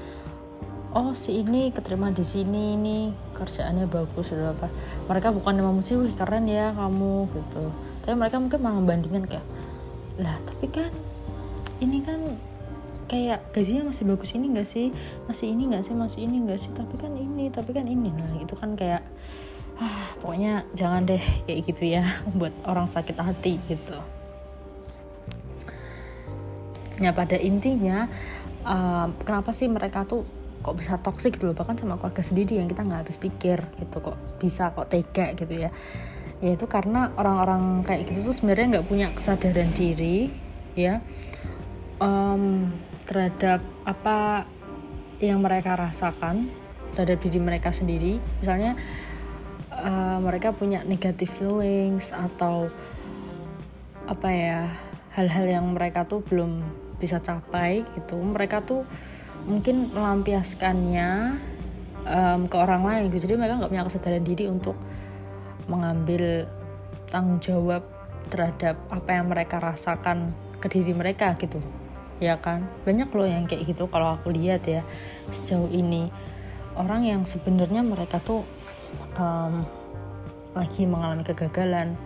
oh 0.95 1.11
si 1.11 1.43
ini 1.43 1.75
keterima 1.75 2.15
di 2.15 2.23
sini 2.23 2.79
ini 2.79 3.11
kerjaannya 3.35 3.91
bagus 3.91 4.31
atau 4.31 4.55
apa. 4.55 4.71
Mereka 5.11 5.35
bukan 5.35 5.59
memuji 5.59 5.99
wih 5.99 6.15
keren 6.15 6.47
ya 6.47 6.71
kamu 6.73 7.27
gitu. 7.35 7.65
Tapi 8.07 8.15
mereka 8.15 8.39
mungkin 8.39 8.61
malah 8.63 8.79
membandingkan 8.79 9.25
kayak 9.27 9.47
lah 10.15 10.39
tapi 10.47 10.71
kan 10.71 10.95
ini 11.83 11.99
kan 11.99 12.39
kayak 13.07 13.53
gajinya 13.53 13.93
masih 13.93 14.05
bagus 14.09 14.31
ini 14.33 14.47
gak 14.55 14.69
sih? 14.69 14.91
Masih 15.29 15.47
ini 15.53 15.69
gak 15.71 15.85
sih? 15.85 15.95
Masih 15.95 16.21
ini 16.25 16.37
gak 16.49 16.61
sih? 16.61 16.71
Tapi 16.73 16.95
kan 16.97 17.13
ini 17.15 17.49
tapi 17.53 17.71
kan 17.77 17.85
ini. 17.85 18.11
Nah 18.11 18.35
itu 18.41 18.55
kan 18.57 18.75
kayak 18.75 19.03
ah, 19.79 20.15
pokoknya 20.23 20.63
jangan 20.75 21.03
deh 21.07 21.23
kayak 21.47 21.61
gitu 21.67 21.85
ya 21.99 22.05
buat 22.39 22.55
orang 22.67 22.87
sakit 22.87 23.17
hati 23.19 23.59
gitu. 23.67 23.99
Ya 27.03 27.11
pada 27.11 27.35
intinya 27.35 28.07
uh, 28.63 29.11
kenapa 29.27 29.51
sih 29.51 29.67
mereka 29.67 30.07
tuh 30.07 30.23
kok 30.65 30.79
bisa 30.79 30.97
toxic 31.03 31.37
gitu 31.37 31.51
loh? 31.51 31.57
Bahkan 31.59 31.77
sama 31.77 31.99
keluarga 31.99 32.23
sendiri 32.23 32.57
yang 32.63 32.71
kita 32.71 32.87
nggak 32.87 33.01
habis 33.05 33.19
pikir 33.19 33.59
gitu 33.83 33.97
kok 34.01 34.17
bisa 34.39 34.71
kok 34.73 34.89
tega 34.89 35.35
gitu 35.35 35.55
ya. 35.69 35.71
Ya 36.43 36.51
itu 36.55 36.67
karena 36.71 37.11
orang-orang 37.19 37.83
kayak 37.83 38.11
gitu 38.11 38.31
tuh 38.31 38.35
sebenarnya 38.37 38.79
nggak 38.79 38.87
punya 38.87 39.07
kesadaran 39.13 39.75
diri 39.75 40.31
ya. 40.79 41.03
Um, 41.99 42.75
terhadap 43.05 43.61
apa 43.85 44.49
yang 45.21 45.41
mereka 45.41 45.77
rasakan 45.77 46.49
terhadap 46.97 47.21
diri 47.27 47.39
mereka 47.43 47.71
sendiri. 47.75 48.23
Misalnya 48.41 48.79
uh, 49.73 50.19
mereka 50.23 50.55
punya 50.55 50.83
negative 50.87 51.31
feelings 51.31 52.15
atau 52.15 52.71
apa 54.05 54.29
ya 54.29 54.61
hal-hal 55.17 55.47
yang 55.49 55.67
mereka 55.73 56.05
tuh 56.05 56.23
belum 56.25 56.63
bisa 56.99 57.21
capai 57.21 57.85
gitu. 57.99 58.17
Mereka 58.17 58.65
tuh 58.65 58.87
mungkin 59.45 59.93
melampiaskannya 59.93 61.11
um, 62.07 62.41
ke 62.49 62.57
orang 62.57 62.83
lain 62.87 63.03
gitu. 63.13 63.29
Jadi 63.29 63.35
mereka 63.37 63.61
nggak 63.61 63.73
punya 63.73 63.85
kesadaran 63.85 64.25
diri 64.25 64.45
untuk 64.49 64.77
mengambil 65.69 66.49
tanggung 67.09 67.41
jawab 67.41 67.85
terhadap 68.33 68.81
apa 68.89 69.11
yang 69.13 69.29
mereka 69.29 69.61
rasakan 69.61 70.33
ke 70.61 70.67
diri 70.73 70.97
mereka 70.97 71.37
gitu 71.37 71.61
ya 72.25 72.41
kan? 72.41 72.65
Banyak 72.89 73.13
loh 73.13 73.29
yang 73.29 73.45
kayak 73.45 73.69
gitu 73.69 73.85
kalau 73.93 74.17
aku 74.17 74.33
lihat 74.33 74.65
ya. 74.65 74.81
Sejauh 75.29 75.69
ini 75.69 76.09
orang 76.75 77.05
yang 77.05 77.23
sebenarnya 77.29 77.85
mereka 77.85 78.19
tuh 78.25 78.43
um, 79.21 79.63
lagi 80.57 80.89
mengalami 80.89 81.27
kegagalan 81.27 81.99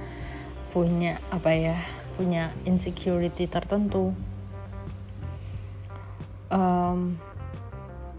punya 0.74 1.22
apa 1.30 1.52
ya 1.54 1.76
punya 2.18 2.52
insecurity 2.68 3.48
tertentu 3.48 4.12
um, 6.52 7.16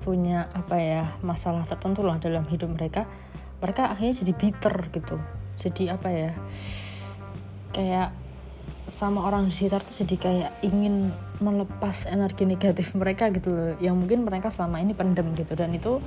punya 0.02 0.48
apa 0.56 0.78
ya 0.80 1.04
masalah 1.22 1.68
tertentu 1.68 2.02
lah 2.02 2.18
dalam 2.18 2.46
hidup 2.48 2.72
mereka 2.72 3.06
mereka 3.60 3.92
akhirnya 3.92 4.24
jadi 4.24 4.34
bitter 4.34 4.76
gitu. 4.96 5.18
Jadi 5.60 5.92
apa 5.92 6.08
ya 6.08 6.32
kayak 7.76 8.16
sama 8.89 9.23
orang 9.23 9.47
di 9.47 9.54
sekitar 9.54 9.86
tuh 9.86 10.04
jadi 10.04 10.15
kayak 10.17 10.52
ingin 10.65 11.13
melepas 11.39 12.10
energi 12.10 12.43
negatif 12.43 12.97
mereka 12.97 13.30
gitu 13.30 13.54
loh. 13.54 13.73
Yang 13.78 13.95
mungkin 13.95 14.19
mereka 14.25 14.49
selama 14.49 14.82
ini 14.82 14.97
pendem 14.97 15.32
gitu 15.38 15.54
dan 15.54 15.71
itu 15.71 16.02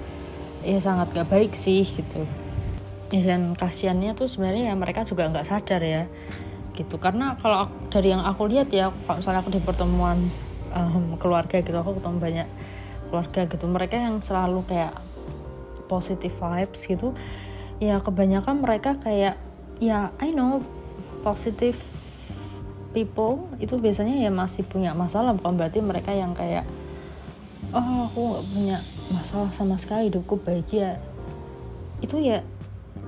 ya 0.67 0.79
sangat 0.83 1.15
gak 1.15 1.31
baik 1.31 1.55
sih 1.55 1.87
gitu. 1.87 2.27
Ya 3.15 3.23
dan 3.23 3.55
kasihannya 3.55 4.19
tuh 4.19 4.27
sebenarnya 4.27 4.73
ya 4.73 4.75
mereka 4.75 5.07
juga 5.07 5.29
nggak 5.31 5.47
sadar 5.47 5.81
ya 5.81 6.05
gitu. 6.75 6.99
Karena 6.99 7.39
kalau 7.39 7.71
dari 7.89 8.13
yang 8.13 8.27
aku 8.27 8.51
lihat 8.51 8.69
ya 8.75 8.91
kalau 9.07 9.23
misalnya 9.23 9.41
aku 9.41 9.51
di 9.55 9.61
pertemuan 9.63 10.19
um, 10.75 11.17
keluarga 11.21 11.61
gitu 11.61 11.77
aku 11.77 12.01
ketemu 12.01 12.19
banyak 12.19 12.49
keluarga 13.13 13.41
gitu 13.45 13.65
mereka 13.69 13.97
yang 14.01 14.25
selalu 14.25 14.65
kayak 14.65 14.97
positive 15.87 16.33
vibes 16.33 16.89
gitu 16.89 17.13
ya 17.77 18.01
kebanyakan 18.01 18.65
mereka 18.65 18.97
kayak 18.97 19.37
ya 19.77 20.09
I 20.17 20.33
know 20.33 20.65
positive 21.21 21.77
people 22.93 23.49
itu 23.59 23.75
biasanya 23.81 24.21
ya 24.21 24.31
masih 24.31 24.63
punya 24.65 24.93
masalah. 24.93 25.33
Bukan 25.35 25.57
berarti 25.57 25.81
mereka 25.81 26.13
yang 26.13 26.37
kayak 26.37 26.69
oh 27.73 28.09
aku 28.13 28.21
nggak 28.21 28.45
punya 28.53 28.79
masalah 29.09 29.51
sama 29.51 29.81
sekali 29.81 30.13
hidupku 30.13 30.39
bahagia. 30.41 31.01
Itu 32.05 32.21
ya 32.21 32.45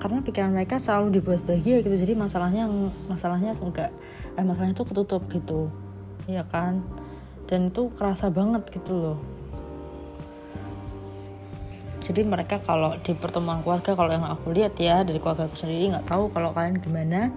karena 0.00 0.24
pikiran 0.24 0.50
mereka 0.50 0.80
selalu 0.80 1.20
dibuat 1.20 1.44
bahagia 1.44 1.84
gitu. 1.84 1.94
Jadi 1.94 2.12
masalahnya 2.16 2.66
masalahnya 3.06 3.52
enggak 3.56 3.92
eh, 4.34 4.44
masalahnya 4.44 4.74
itu 4.74 4.84
ketutup 4.88 5.22
gitu. 5.30 5.68
Ya 6.26 6.42
kan? 6.48 6.80
Dan 7.44 7.68
itu 7.68 7.92
kerasa 7.94 8.32
banget 8.32 8.64
gitu 8.72 8.92
loh. 8.96 9.18
Jadi 12.04 12.20
mereka 12.20 12.60
kalau 12.60 13.00
di 13.00 13.16
pertemuan 13.16 13.64
keluarga 13.64 13.96
kalau 13.96 14.12
yang 14.12 14.28
aku 14.28 14.52
lihat 14.52 14.76
ya 14.76 15.00
dari 15.08 15.16
keluarga 15.16 15.48
aku 15.48 15.56
sendiri 15.56 15.88
nggak 15.88 16.04
tahu 16.04 16.28
kalau 16.28 16.52
kalian 16.52 16.76
gimana 16.76 17.32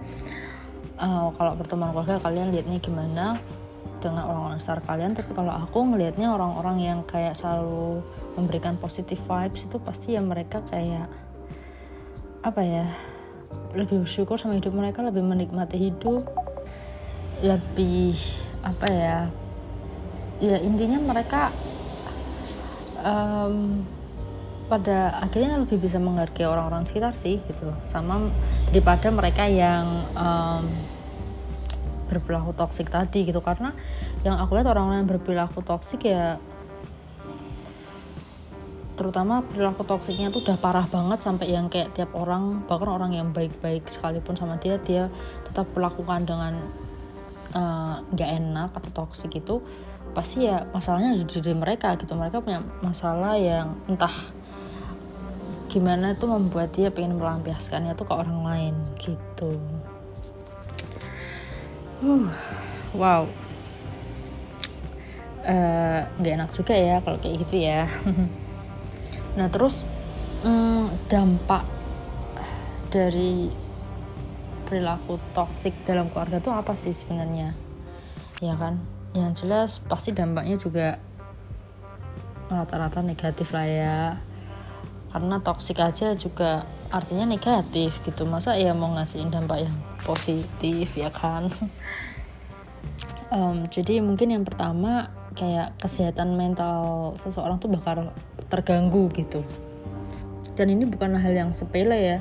uh, 0.98 1.30
kalau 1.34 1.52
pertemuan 1.54 1.94
keluarga 1.94 2.18
kalian 2.22 2.50
lihatnya 2.52 2.78
gimana? 2.82 3.38
Dengan 3.98 4.30
orang-orang 4.30 4.62
sekitar 4.62 4.82
kalian 4.86 5.10
tapi 5.18 5.30
kalau 5.34 5.50
aku 5.50 5.78
ngelihatnya 5.82 6.30
orang-orang 6.30 6.76
yang 6.78 6.98
kayak 7.02 7.34
selalu 7.34 7.98
memberikan 8.38 8.78
positive 8.78 9.18
vibes 9.26 9.66
itu 9.66 9.76
pasti 9.82 10.14
ya 10.14 10.22
mereka 10.22 10.62
kayak 10.70 11.10
apa 12.46 12.62
ya 12.62 12.86
lebih 13.74 14.06
bersyukur 14.06 14.38
sama 14.38 14.54
hidup 14.54 14.70
mereka 14.70 15.02
lebih 15.02 15.26
menikmati 15.26 15.90
hidup 15.90 16.22
lebih 17.42 18.14
apa 18.62 18.86
ya 18.86 19.18
ya 20.38 20.56
intinya 20.62 21.02
mereka 21.02 21.50
um, 23.02 23.82
pada 24.68 25.16
akhirnya 25.18 25.56
lebih 25.58 25.80
bisa 25.80 25.96
menghargai 25.96 26.44
orang-orang 26.44 26.84
sekitar 26.84 27.16
sih 27.16 27.40
gitu. 27.48 27.72
Sama 27.88 28.28
daripada 28.68 29.08
mereka 29.08 29.48
yang 29.48 30.06
um, 30.12 30.68
berperilaku 32.12 32.52
toksik 32.52 32.92
tadi 32.92 33.24
gitu. 33.24 33.40
Karena 33.40 33.72
yang 34.22 34.36
aku 34.36 34.60
lihat 34.60 34.68
orang-orang 34.68 35.04
yang 35.04 35.10
berperilaku 35.10 35.64
toksik 35.64 36.06
ya 36.06 36.36
terutama 38.98 39.46
perilaku 39.46 39.86
toksiknya 39.86 40.34
tuh 40.34 40.42
udah 40.42 40.58
parah 40.58 40.90
banget 40.90 41.22
sampai 41.22 41.54
yang 41.54 41.70
kayak 41.70 41.94
tiap 41.94 42.10
orang 42.18 42.66
bahkan 42.66 42.90
orang 42.90 43.14
yang 43.14 43.30
baik-baik 43.30 43.86
sekalipun 43.86 44.34
sama 44.34 44.58
dia 44.58 44.74
dia 44.82 45.06
tetap 45.46 45.70
melakukan 45.70 46.26
dengan 46.26 46.58
eh, 47.54 47.94
nggak 48.10 48.30
uh, 48.34 48.36
enak 48.42 48.70
atau 48.74 48.90
toksik 48.90 49.38
itu 49.38 49.62
pasti 50.18 50.50
ya 50.50 50.66
masalahnya 50.74 51.14
di 51.14 51.22
diri 51.30 51.54
mereka 51.54 51.94
gitu. 51.94 52.18
Mereka 52.18 52.42
punya 52.42 52.58
masalah 52.82 53.38
yang 53.38 53.78
entah 53.86 54.10
gimana 55.68 56.16
tuh 56.16 56.32
membuat 56.32 56.72
dia 56.72 56.88
pengen 56.88 57.20
melampiaskannya 57.20 57.92
tuh 57.92 58.08
ke 58.08 58.14
orang 58.16 58.40
lain 58.40 58.74
gitu. 58.96 59.60
Uh, 62.00 62.32
wow. 62.96 63.28
Eh, 65.44 66.00
nggak 66.08 66.32
uh, 66.32 66.38
enak 66.40 66.50
juga 66.52 66.74
ya 66.74 66.96
kalau 67.04 67.20
kayak 67.20 67.46
gitu 67.46 67.56
ya. 67.62 67.84
Nah 69.38 69.46
terus 69.46 69.86
hmm, 70.42 71.06
dampak 71.06 71.62
dari 72.90 73.46
perilaku 74.66 75.22
toksik 75.30 75.86
dalam 75.86 76.10
keluarga 76.10 76.42
itu 76.42 76.50
apa 76.50 76.74
sih 76.74 76.90
sebenarnya? 76.90 77.54
Ya 78.42 78.58
kan? 78.58 78.82
Yang 79.14 79.46
jelas 79.46 79.70
pasti 79.78 80.10
dampaknya 80.10 80.58
juga 80.58 80.98
rata-rata 82.50 82.98
negatif 82.98 83.54
lah 83.54 83.66
ya 83.68 83.98
karena 85.08 85.40
toksik 85.40 85.80
aja 85.80 86.12
juga 86.12 86.68
artinya 86.92 87.24
negatif 87.24 88.00
gitu. 88.04 88.28
Masa 88.28 88.56
ya 88.56 88.72
mau 88.76 88.92
ngasihin 88.96 89.32
dampak 89.32 89.68
yang 89.68 89.76
positif 90.04 90.96
ya 90.96 91.08
kan? 91.12 91.48
Um, 93.28 93.68
jadi 93.68 94.00
mungkin 94.00 94.32
yang 94.32 94.48
pertama 94.48 95.12
kayak 95.36 95.76
kesehatan 95.76 96.40
mental 96.40 97.12
seseorang 97.12 97.60
tuh 97.60 97.68
bakal 97.68 98.08
terganggu 98.48 99.12
gitu. 99.12 99.44
Dan 100.56 100.72
ini 100.72 100.88
bukan 100.88 101.12
hal 101.12 101.36
yang 101.36 101.52
sepele 101.52 102.16
ya. 102.16 102.18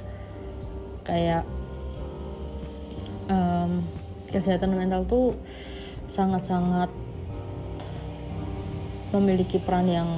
Kayak 1.07 1.47
um, 3.31 3.87
kesehatan 4.27 4.75
mental 4.75 5.07
tuh 5.07 5.39
sangat-sangat 6.11 6.91
memiliki 9.15 9.63
peran 9.63 9.87
yang 9.87 10.09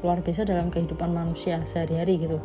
luar 0.00 0.24
biasa 0.24 0.48
dalam 0.48 0.72
kehidupan 0.72 1.12
manusia 1.12 1.60
sehari-hari 1.64 2.20
gitu. 2.20 2.40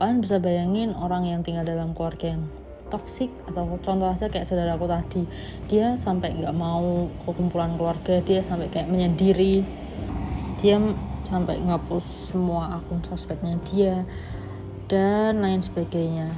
Kalian 0.00 0.18
bisa 0.24 0.40
bayangin 0.40 0.96
orang 0.96 1.28
yang 1.28 1.40
tinggal 1.44 1.64
dalam 1.64 1.92
keluarga 1.92 2.36
yang 2.36 2.48
toksik 2.92 3.32
atau 3.48 3.80
contoh 3.80 4.08
aja 4.08 4.28
kayak 4.28 4.46
saudaraku 4.46 4.86
tadi. 4.86 5.22
Dia 5.68 5.96
sampai 5.96 6.36
nggak 6.36 6.54
mau 6.56 7.08
ke 7.24 7.30
kumpulan 7.32 7.74
keluarga 7.74 8.20
dia 8.22 8.40
sampai 8.40 8.68
kayak 8.70 8.88
menyendiri. 8.88 9.64
Dia 10.60 10.80
sampai 11.24 11.60
ngapus 11.60 12.32
semua 12.32 12.78
akun 12.78 13.00
sosmednya 13.00 13.56
dia 13.64 13.94
dan 14.86 15.40
lain 15.40 15.60
sebagainya. 15.64 16.30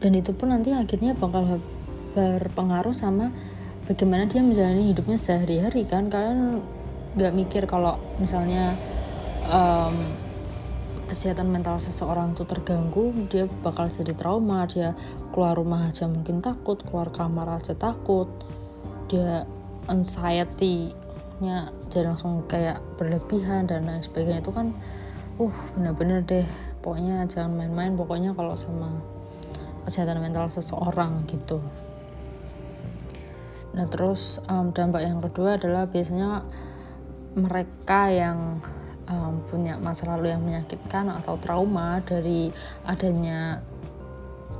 Dan 0.00 0.12
itu 0.16 0.36
pun 0.36 0.52
nanti 0.52 0.72
akhirnya 0.72 1.16
bakal 1.16 1.60
berpengaruh 2.12 2.92
sama 2.92 3.32
bagaimana 3.88 4.28
dia 4.28 4.44
menjalani 4.44 4.92
hidupnya 4.92 5.16
sehari-hari 5.20 5.84
kan. 5.88 6.08
Kalian 6.08 6.60
nggak 7.14 7.32
mikir 7.32 7.62
kalau 7.70 8.00
misalnya 8.18 8.74
um, 9.48 9.94
kesehatan 11.04 11.52
mental 11.52 11.76
seseorang 11.76 12.32
itu 12.32 12.48
terganggu 12.48 13.12
dia 13.28 13.44
bakal 13.60 13.92
jadi 13.92 14.16
trauma 14.16 14.64
dia 14.64 14.96
keluar 15.30 15.54
rumah 15.54 15.92
aja 15.92 16.08
mungkin 16.08 16.40
takut 16.40 16.80
keluar 16.82 17.12
kamar 17.12 17.60
aja 17.60 17.76
takut. 17.76 18.28
Dia 19.12 19.44
anxiety-nya 19.86 21.68
dia 21.92 22.02
langsung 22.02 22.48
kayak 22.48 22.80
berlebihan 22.96 23.68
dan 23.68 23.84
lain 23.84 24.00
sebagainya. 24.00 24.40
Itu 24.40 24.52
kan 24.54 24.72
uh 25.36 25.56
bener-bener 25.76 26.24
deh. 26.24 26.48
Pokoknya 26.80 27.24
jangan 27.28 27.56
main-main 27.56 27.96
pokoknya 27.96 28.36
kalau 28.36 28.56
sama 28.56 28.92
kesehatan 29.84 30.20
mental 30.24 30.48
seseorang 30.48 31.24
gitu. 31.28 31.60
Nah 33.74 33.84
terus 33.90 34.40
um, 34.48 34.72
dampak 34.72 35.04
yang 35.04 35.20
kedua 35.20 35.60
adalah 35.60 35.84
biasanya 35.90 36.46
mereka 37.34 38.08
yang 38.08 38.62
um, 39.10 39.40
punya 39.48 39.76
masa 39.80 40.08
lalu 40.08 40.32
yang 40.32 40.42
menyakitkan 40.44 41.12
atau 41.12 41.36
trauma 41.40 42.00
dari 42.04 42.48
adanya 42.88 43.60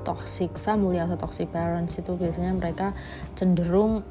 toxic 0.05 0.53
family 0.61 1.01
atau 1.01 1.17
toxic 1.17 1.49
parents 1.49 1.97
itu 1.97 2.13
biasanya 2.13 2.53
mereka 2.53 2.93
cenderung 3.33 4.05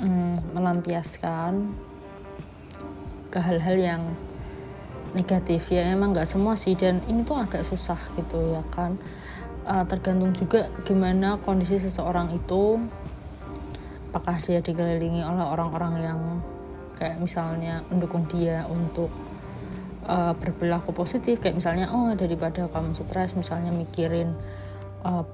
um, 0.00 0.36
melampiaskan 0.56 1.76
ke 3.30 3.38
hal-hal 3.38 3.76
yang 3.76 4.02
negatif. 5.12 5.70
Ya 5.70 5.86
emang 5.86 6.16
nggak 6.16 6.26
semua 6.26 6.56
sih 6.56 6.74
dan 6.74 7.04
ini 7.06 7.22
tuh 7.22 7.38
agak 7.38 7.62
susah 7.62 8.00
gitu 8.16 8.56
ya 8.56 8.64
kan? 8.72 8.96
Uh, 9.68 9.84
tergantung 9.84 10.32
juga 10.32 10.72
gimana 10.88 11.36
kondisi 11.44 11.76
seseorang 11.78 12.32
itu. 12.32 12.80
Apakah 14.10 14.42
dia 14.42 14.58
dikelilingi 14.58 15.22
oleh 15.22 15.46
orang-orang 15.46 15.94
yang 16.02 16.20
kayak 16.98 17.22
misalnya 17.22 17.86
mendukung 17.86 18.26
dia 18.26 18.66
untuk 18.66 19.08
uh, 20.06 20.32
berperilaku 20.36 20.94
positif 20.94 21.40
kayak 21.40 21.58
misalnya 21.58 21.90
oh 21.92 22.12
daripada 22.14 22.68
kamu 22.70 22.96
stres 22.96 23.34
misalnya 23.34 23.74
mikirin 23.74 24.32
uh, 25.04 25.24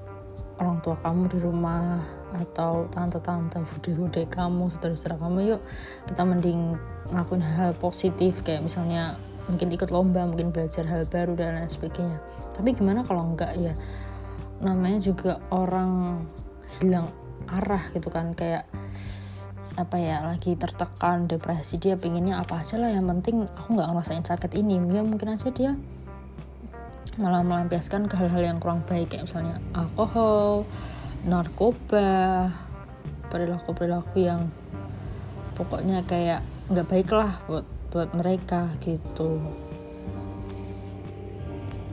orang 0.57 0.81
tua 0.81 0.97
kamu 0.97 1.29
di 1.29 1.39
rumah 1.43 2.01
atau 2.33 2.89
tante-tante 2.89 3.61
bude-bude 3.61 4.25
kamu 4.27 4.73
saudara-saudara 4.73 5.21
kamu 5.21 5.39
yuk 5.57 5.63
kita 6.09 6.23
mending 6.25 6.75
ngelakuin 7.13 7.45
hal 7.45 7.73
positif 7.77 8.41
kayak 8.43 8.65
misalnya 8.65 9.21
mungkin 9.47 9.71
ikut 9.71 9.91
lomba 9.95 10.27
mungkin 10.27 10.51
belajar 10.51 10.85
hal 10.91 11.07
baru 11.07 11.39
dan 11.39 11.59
lain 11.59 11.71
sebagainya. 11.71 12.19
Tapi 12.55 12.75
gimana 12.75 13.07
kalau 13.07 13.23
enggak 13.23 13.55
ya? 13.55 13.73
Namanya 14.63 14.99
juga 14.99 15.39
orang 15.55 16.25
hilang 16.79 17.15
arah 17.47 17.83
gitu 17.95 18.11
kan 18.11 18.35
kayak 18.35 18.67
apa 19.77 20.01
ya 20.01 20.25
lagi 20.25 20.57
tertekan 20.57 21.29
depresi 21.29 21.77
dia 21.77 22.01
pinginnya 22.01 22.41
apa 22.41 22.65
aja 22.65 22.81
lah. 22.81 22.89
Yang 22.89 23.07
penting 23.13 23.37
aku 23.45 23.69
nggak 23.77 23.89
ngerasain 23.93 24.25
sakit 24.25 24.53
ini. 24.57 24.81
Ya 24.91 25.05
mungkin 25.05 25.37
aja 25.37 25.53
dia 25.53 25.77
malah 27.17 27.41
melampiaskan 27.41 28.09
ke 28.09 28.15
hal-hal 28.17 28.45
yang 28.45 28.59
kurang 28.61 28.85
baik 28.85 29.13
kayak 29.13 29.25
misalnya 29.25 29.57
alkohol 29.73 30.69
narkoba 31.25 32.53
perilaku-perilaku 33.33 34.17
yang 34.21 34.53
pokoknya 35.57 36.05
kayak 36.05 36.45
nggak 36.69 36.89
baik 36.89 37.09
lah 37.13 37.41
buat 37.49 37.65
buat 37.89 38.13
mereka 38.13 38.69
gitu. 38.85 39.41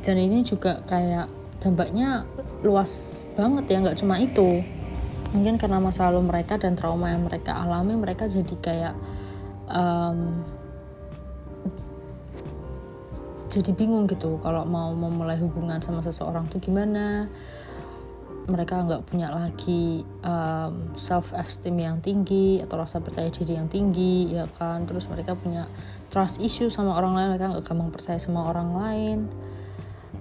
Dan 0.04 0.20
ini 0.20 0.44
juga 0.44 0.84
kayak 0.84 1.32
dampaknya 1.64 2.28
luas 2.60 3.24
banget 3.40 3.64
ya 3.72 3.78
nggak 3.80 3.98
cuma 4.04 4.20
itu 4.20 4.60
mungkin 5.34 5.58
karena 5.58 5.82
masa 5.82 6.08
lalu 6.14 6.30
mereka 6.30 6.62
dan 6.62 6.78
trauma 6.78 7.10
yang 7.10 7.26
mereka 7.26 7.58
alami 7.58 7.98
mereka 7.98 8.30
jadi 8.30 8.56
kayak 8.62 8.96
um, 9.66 10.38
jadi 13.54 13.70
bingung 13.78 14.10
gitu. 14.10 14.42
Kalau 14.42 14.66
mau 14.66 14.90
memulai 14.98 15.38
hubungan 15.38 15.78
sama 15.78 16.02
seseorang 16.02 16.50
tuh 16.50 16.58
gimana? 16.58 17.30
Mereka 18.44 18.76
nggak 18.90 19.08
punya 19.08 19.32
lagi 19.32 20.04
um, 20.26 20.92
self 21.00 21.32
esteem 21.32 21.80
yang 21.80 22.04
tinggi 22.04 22.60
atau 22.60 22.82
rasa 22.82 23.00
percaya 23.00 23.30
diri 23.30 23.56
yang 23.56 23.70
tinggi 23.70 24.34
ya 24.34 24.50
kan? 24.58 24.90
Terus 24.90 25.06
mereka 25.08 25.38
punya 25.38 25.70
trust 26.10 26.42
issue 26.42 26.68
sama 26.68 26.98
orang 26.98 27.14
lain 27.14 27.28
mereka 27.38 27.54
nggak 27.54 27.64
gampang 27.64 27.94
percaya 27.94 28.20
sama 28.20 28.50
orang 28.50 28.70
lain. 28.74 29.20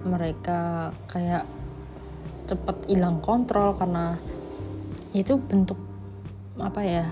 Mereka 0.05 0.93
kayak 1.09 1.43
cepet 2.47 2.77
hilang 2.85 3.19
kontrol 3.19 3.75
karena 3.75 4.15
itu 5.13 5.37
bentuk 5.37 5.77
apa 6.57 6.81
ya 6.81 7.05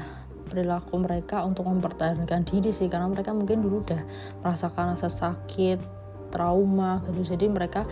perilaku 0.49 0.99
mereka 0.99 1.45
untuk 1.47 1.69
mempertahankan 1.69 2.43
diri 2.43 2.75
sih. 2.75 2.91
Karena 2.91 3.07
mereka 3.07 3.31
mungkin 3.31 3.63
dulu 3.63 3.85
udah 3.85 4.01
merasakan 4.43 4.97
rasa 4.97 5.07
sakit 5.07 5.79
trauma 6.33 6.99
gitu. 7.07 7.37
Jadi 7.37 7.45
mereka 7.47 7.87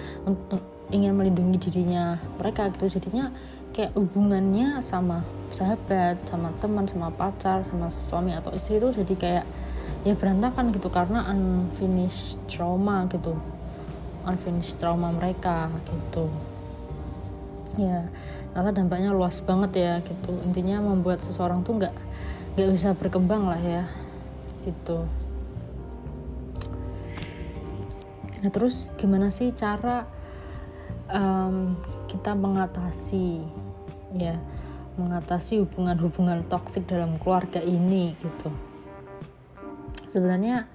ingin 0.91 1.15
melindungi 1.15 1.69
dirinya 1.69 2.19
mereka 2.36 2.67
gitu. 2.74 3.00
Jadinya 3.00 3.32
kayak 3.72 3.95
hubungannya 3.95 4.82
sama 4.84 5.22
sahabat 5.54 6.19
sama 6.26 6.50
teman 6.58 6.89
sama 6.89 7.13
pacar 7.13 7.63
sama 7.69 7.88
suami 7.93 8.34
atau 8.34 8.52
istri 8.52 8.82
itu 8.82 8.89
jadi 8.91 9.13
kayak 9.15 9.45
ya 10.04 10.13
berantakan 10.17 10.76
gitu. 10.76 10.91
Karena 10.91 11.30
unfinished 11.32 12.41
trauma 12.52 13.08
gitu. 13.08 13.38
Unfinished 14.28 14.84
trauma 14.84 15.15
mereka 15.15 15.72
gitu 15.88 16.49
ya 17.78 18.10
ternyata 18.50 18.82
dampaknya 18.82 19.14
luas 19.14 19.44
banget 19.46 19.72
ya 19.78 19.94
gitu. 20.02 20.34
Intinya 20.42 20.82
membuat 20.82 21.22
seseorang 21.22 21.62
tuh 21.62 21.78
nggak 21.78 21.96
nggak 22.58 22.70
bisa 22.74 22.98
berkembang 22.98 23.46
lah 23.46 23.62
ya 23.62 23.86
gitu. 24.66 25.06
Nah 28.40 28.50
terus 28.50 28.90
gimana 28.96 29.30
sih 29.30 29.52
cara 29.54 30.08
um, 31.12 31.78
kita 32.08 32.34
mengatasi 32.34 33.44
ya 34.16 34.40
mengatasi 34.98 35.64
hubungan-hubungan 35.64 36.44
toksik 36.50 36.90
dalam 36.90 37.16
keluarga 37.22 37.62
ini 37.64 38.18
gitu? 38.20 38.50
Sebenarnya 40.10 40.66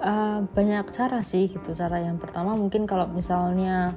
uh, 0.00 0.42
banyak 0.42 0.86
cara 0.90 1.22
sih 1.22 1.46
gitu. 1.46 1.76
Cara 1.76 2.02
yang 2.02 2.18
pertama 2.18 2.58
mungkin 2.58 2.88
kalau 2.88 3.06
misalnya 3.06 3.94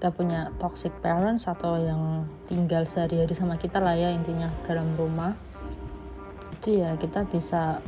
kita 0.00 0.16
punya 0.16 0.48
toxic 0.56 0.96
parents 1.04 1.44
atau 1.44 1.76
yang 1.76 2.24
tinggal 2.48 2.88
sehari-hari 2.88 3.36
sama 3.36 3.60
kita 3.60 3.84
lah 3.84 3.92
ya 3.92 4.08
intinya 4.08 4.48
dalam 4.64 4.96
rumah. 4.96 5.36
Itu 6.56 6.72
ya 6.72 6.96
kita 6.96 7.28
bisa 7.28 7.84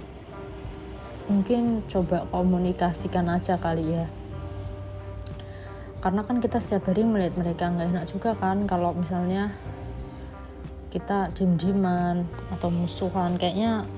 mungkin 1.25 1.81
coba 1.88 2.29
komunikasikan 2.29 3.33
aja 3.33 3.57
kali 3.57 3.96
ya. 3.96 4.05
Karena 6.05 6.20
kan 6.20 6.37
kita 6.37 6.61
setiap 6.61 6.92
hari 6.92 7.09
melihat 7.09 7.33
mereka 7.40 7.72
nggak 7.72 7.88
enak 7.96 8.05
juga 8.05 8.37
kan 8.37 8.61
kalau 8.68 8.92
misalnya 8.92 9.48
kita 10.92 11.33
diem-dieman 11.33 12.29
atau 12.53 12.68
musuhan 12.68 13.40
kayaknya 13.40 13.88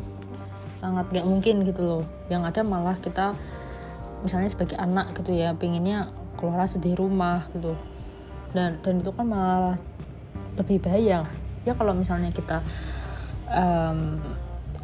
sangat 0.79 1.11
gak 1.11 1.27
mungkin 1.27 1.67
gitu 1.67 1.83
loh. 1.83 2.05
Yang 2.31 2.55
ada 2.55 2.61
malah 2.63 2.95
kita 2.95 3.35
misalnya 4.23 4.55
sebagai 4.55 4.79
anak 4.79 5.19
gitu 5.19 5.35
ya 5.35 5.51
pinginnya 5.59 6.15
keluar 6.39 6.71
sedih 6.71 6.95
rumah 6.95 7.51
gitu 7.51 7.75
dan 8.55 8.79
dan 8.81 9.03
itu 9.03 9.11
kan 9.11 9.27
malah 9.27 9.77
lebih 10.55 10.79
bahaya. 10.81 11.27
Ya 11.67 11.73
kalau 11.75 11.93
misalnya 11.93 12.31
kita 12.31 12.63
um, 13.51 14.23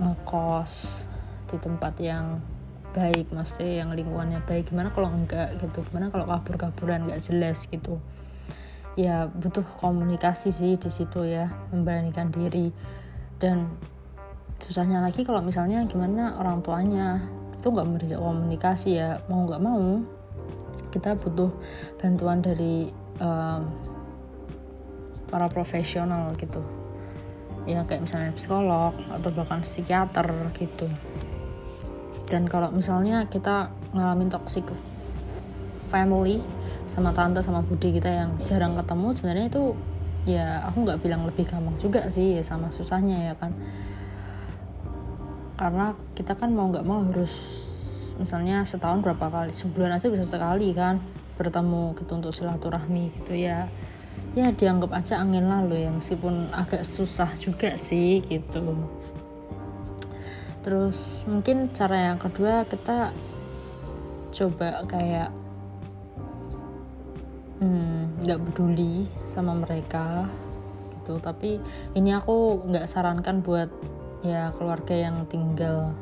ngekos 0.01 1.07
di 1.47 1.57
tempat 1.63 1.95
yang 2.03 2.43
baik 2.91 3.31
maksudnya 3.31 3.87
yang 3.87 3.95
lingkungannya 3.95 4.43
baik 4.45 4.75
gimana 4.75 4.91
kalau 4.91 5.09
enggak 5.15 5.55
gitu? 5.63 5.87
Gimana 5.87 6.11
kalau 6.11 6.27
kabur-kaburan 6.27 7.07
nggak 7.07 7.23
jelas 7.23 7.71
gitu? 7.71 8.03
Ya 8.99 9.31
butuh 9.31 9.65
komunikasi 9.79 10.51
sih 10.51 10.75
di 10.75 10.91
situ 10.91 11.23
ya 11.23 11.47
memberanikan 11.71 12.35
diri. 12.35 12.75
Dan 13.39 13.71
susahnya 14.61 15.01
lagi 15.01 15.23
kalau 15.23 15.41
misalnya 15.41 15.87
gimana 15.87 16.37
orang 16.37 16.61
tuanya. 16.61 17.23
Itu 17.61 17.71
nggak 17.71 17.87
bisa 18.03 18.19
komunikasi 18.19 18.99
ya 18.99 19.21
mau 19.31 19.47
nggak 19.47 19.63
mau 19.63 20.01
kita 20.91 21.15
butuh 21.15 21.55
bantuan 22.03 22.43
dari 22.43 22.91
um, 23.21 23.69
para 25.31 25.47
profesional 25.47 26.35
gitu. 26.35 26.59
Ya 27.69 27.85
kayak 27.87 28.09
misalnya 28.09 28.33
psikolog 28.35 28.97
atau 29.13 29.31
bahkan 29.31 29.63
psikiater 29.63 30.27
gitu. 30.57 30.89
Dan 32.27 32.51
kalau 32.51 32.73
misalnya 32.75 33.29
kita 33.31 33.71
ngalamin 33.95 34.33
toxic 34.33 34.67
family 35.91 36.43
sama 36.87 37.15
tante 37.15 37.43
sama 37.43 37.63
budi 37.63 37.95
kita 37.95 38.11
yang 38.11 38.31
jarang 38.43 38.75
ketemu 38.75 39.15
sebenarnya 39.15 39.47
itu 39.47 39.65
ya 40.27 40.67
aku 40.67 40.85
nggak 40.87 41.01
bilang 41.01 41.23
lebih 41.25 41.49
gampang 41.49 41.79
juga 41.79 42.07
sih 42.11 42.39
ya 42.39 42.43
sama 42.43 42.73
susahnya 42.75 43.31
ya 43.31 43.35
kan. 43.39 43.55
Karena 45.61 45.93
kita 46.17 46.35
kan 46.35 46.57
mau 46.57 46.73
nggak 46.73 46.87
mau 46.89 47.05
harus 47.05 47.35
misalnya 48.17 48.65
setahun 48.65 49.01
berapa 49.05 49.33
kali 49.33 49.53
sebulan 49.53 49.97
aja 49.97 50.13
bisa 50.13 50.25
sekali 50.27 50.73
kan 50.77 51.01
bertemu 51.41 51.97
gitu 51.97 52.13
untuk 52.21 52.37
silaturahmi 52.37 53.17
gitu 53.17 53.33
ya. 53.33 53.73
Ya 54.37 54.53
dianggap 54.53 54.93
aja 54.93 55.25
angin 55.25 55.49
lalu 55.49 55.89
ya 55.89 55.91
meskipun 55.91 56.53
agak 56.53 56.85
susah 56.85 57.33
juga 57.41 57.81
sih 57.81 58.21
gitu. 58.29 58.77
Terus 60.61 61.25
mungkin 61.25 61.73
cara 61.73 62.13
yang 62.13 62.21
kedua 62.21 62.69
kita 62.69 63.17
coba 64.31 64.85
kayak 64.85 65.33
hmm, 67.65 68.21
nggak 68.21 68.39
hmm, 68.39 68.47
peduli 68.53 69.09
sama 69.25 69.57
mereka 69.57 70.29
gitu. 71.01 71.17
Tapi 71.17 71.57
ini 71.97 72.13
aku 72.13 72.69
nggak 72.69 72.85
sarankan 72.85 73.41
buat 73.41 73.73
ya 74.21 74.53
keluarga 74.53 74.93
yang 74.93 75.25
tinggal 75.27 75.97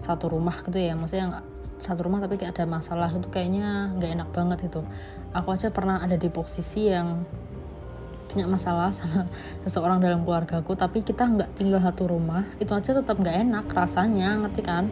satu 0.00 0.32
rumah 0.32 0.56
gitu 0.64 0.80
ya. 0.80 0.96
Maksudnya 0.96 1.22
yang 1.28 1.34
satu 1.84 2.08
rumah 2.08 2.24
tapi 2.24 2.40
kayak 2.40 2.56
ada 2.56 2.64
masalah 2.64 3.12
itu 3.12 3.28
kayaknya 3.28 3.92
nggak 3.96 4.10
enak 4.16 4.28
banget 4.32 4.58
itu 4.72 4.80
aku 5.36 5.48
aja 5.52 5.68
pernah 5.68 6.00
ada 6.00 6.16
di 6.16 6.28
posisi 6.32 6.88
yang 6.88 7.24
punya 8.26 8.46
masalah 8.50 8.90
sama 8.90 9.30
seseorang 9.64 10.02
dalam 10.02 10.26
keluargaku 10.26 10.74
tapi 10.74 11.00
kita 11.00 11.24
nggak 11.24 11.56
tinggal 11.56 11.80
satu 11.80 12.10
rumah 12.10 12.44
itu 12.58 12.74
aja 12.74 12.92
tetap 12.92 13.16
nggak 13.16 13.36
enak 13.46 13.66
rasanya 13.70 14.36
ngerti 14.44 14.62
kan? 14.66 14.90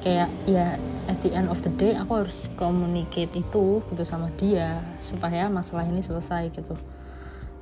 Kayak 0.00 0.32
ya 0.48 0.80
at 1.12 1.20
the 1.20 1.36
end 1.36 1.52
of 1.52 1.60
the 1.60 1.68
day 1.76 1.92
aku 1.92 2.24
harus 2.24 2.48
communicate 2.56 3.36
itu 3.36 3.84
gitu 3.84 4.02
sama 4.08 4.32
dia 4.40 4.80
supaya 4.96 5.52
masalah 5.52 5.84
ini 5.84 6.00
selesai 6.00 6.48
gitu. 6.56 6.72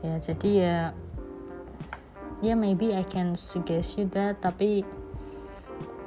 Ya 0.06 0.22
jadi 0.22 0.50
ya 0.54 0.78
ya 2.38 2.54
maybe 2.54 2.94
I 2.94 3.02
can 3.02 3.34
suggest 3.34 3.98
you 3.98 4.06
that 4.14 4.38
tapi 4.38 4.86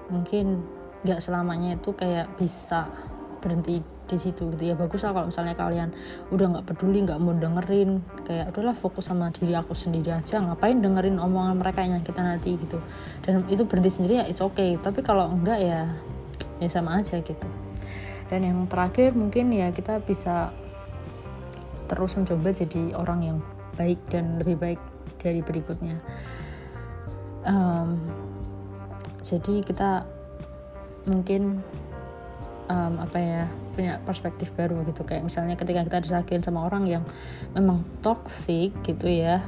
mungkin 0.07 0.63
nggak 1.01 1.19
selamanya 1.19 1.77
itu 1.77 1.93
kayak 1.97 2.29
bisa 2.37 2.89
berhenti 3.41 3.81
di 4.05 4.17
situ 4.19 4.51
gitu. 4.53 4.61
Ya 4.61 4.75
bagus 4.77 5.01
lah 5.01 5.15
kalau 5.15 5.31
misalnya 5.31 5.55
kalian 5.55 5.89
udah 6.29 6.45
nggak 6.57 6.65
peduli 6.67 7.01
nggak 7.07 7.17
mau 7.17 7.33
dengerin 7.33 8.03
kayak 8.27 8.51
udahlah 8.53 8.75
fokus 8.75 9.07
sama 9.09 9.31
diri 9.33 9.55
aku 9.55 9.73
sendiri 9.73 10.13
aja. 10.13 10.37
Ngapain 10.43 10.77
dengerin 10.77 11.17
omongan 11.17 11.57
mereka 11.57 11.81
yang 11.81 12.03
kita 12.03 12.21
nanti 12.21 12.59
gitu. 12.59 12.77
Dan 13.23 13.47
itu 13.47 13.63
berhenti 13.65 13.89
sendiri 13.89 14.21
ya 14.21 14.25
it's 14.27 14.43
okay. 14.43 14.77
Tapi 14.77 15.01
kalau 15.01 15.31
enggak 15.31 15.63
ya 15.63 15.89
ya 16.61 16.69
sama 16.69 17.01
aja 17.01 17.17
gitu. 17.17 17.47
Dan 18.29 18.45
yang 18.45 18.59
terakhir 18.69 19.17
mungkin 19.17 19.51
ya 19.51 19.73
kita 19.73 19.99
bisa 20.03 20.53
terus 21.91 22.15
mencoba 22.15 22.55
jadi 22.55 22.95
orang 22.95 23.19
yang 23.25 23.37
baik 23.75 23.99
dan 24.07 24.39
lebih 24.39 24.55
baik 24.55 24.79
dari 25.19 25.43
berikutnya. 25.43 25.99
Um, 27.41 27.97
jadi 29.25 29.65
kita 29.65 30.05
mungkin 31.07 31.61
um, 32.69 32.93
apa 33.01 33.17
ya 33.17 33.43
punya 33.73 33.97
perspektif 34.03 34.51
baru 34.53 34.83
gitu. 34.87 35.03
Kayak 35.03 35.27
misalnya 35.27 35.55
ketika 35.55 35.81
kita 35.87 35.97
disakitin 36.03 36.43
sama 36.43 36.67
orang 36.67 36.87
yang 36.87 37.03
memang 37.55 37.83
toxic 38.03 38.75
gitu 38.85 39.07
ya 39.07 39.43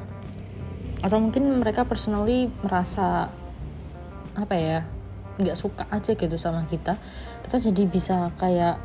atau 1.03 1.19
mungkin 1.19 1.59
mereka 1.59 1.83
personally 1.83 2.47
merasa 2.63 3.27
apa 4.39 4.55
ya 4.55 4.79
nggak 5.35 5.57
suka 5.59 5.83
aja 5.91 6.15
gitu 6.15 6.39
sama 6.39 6.63
kita 6.71 6.95
kita 7.43 7.57
jadi 7.59 7.83
bisa 7.91 8.31
kayak 8.39 8.79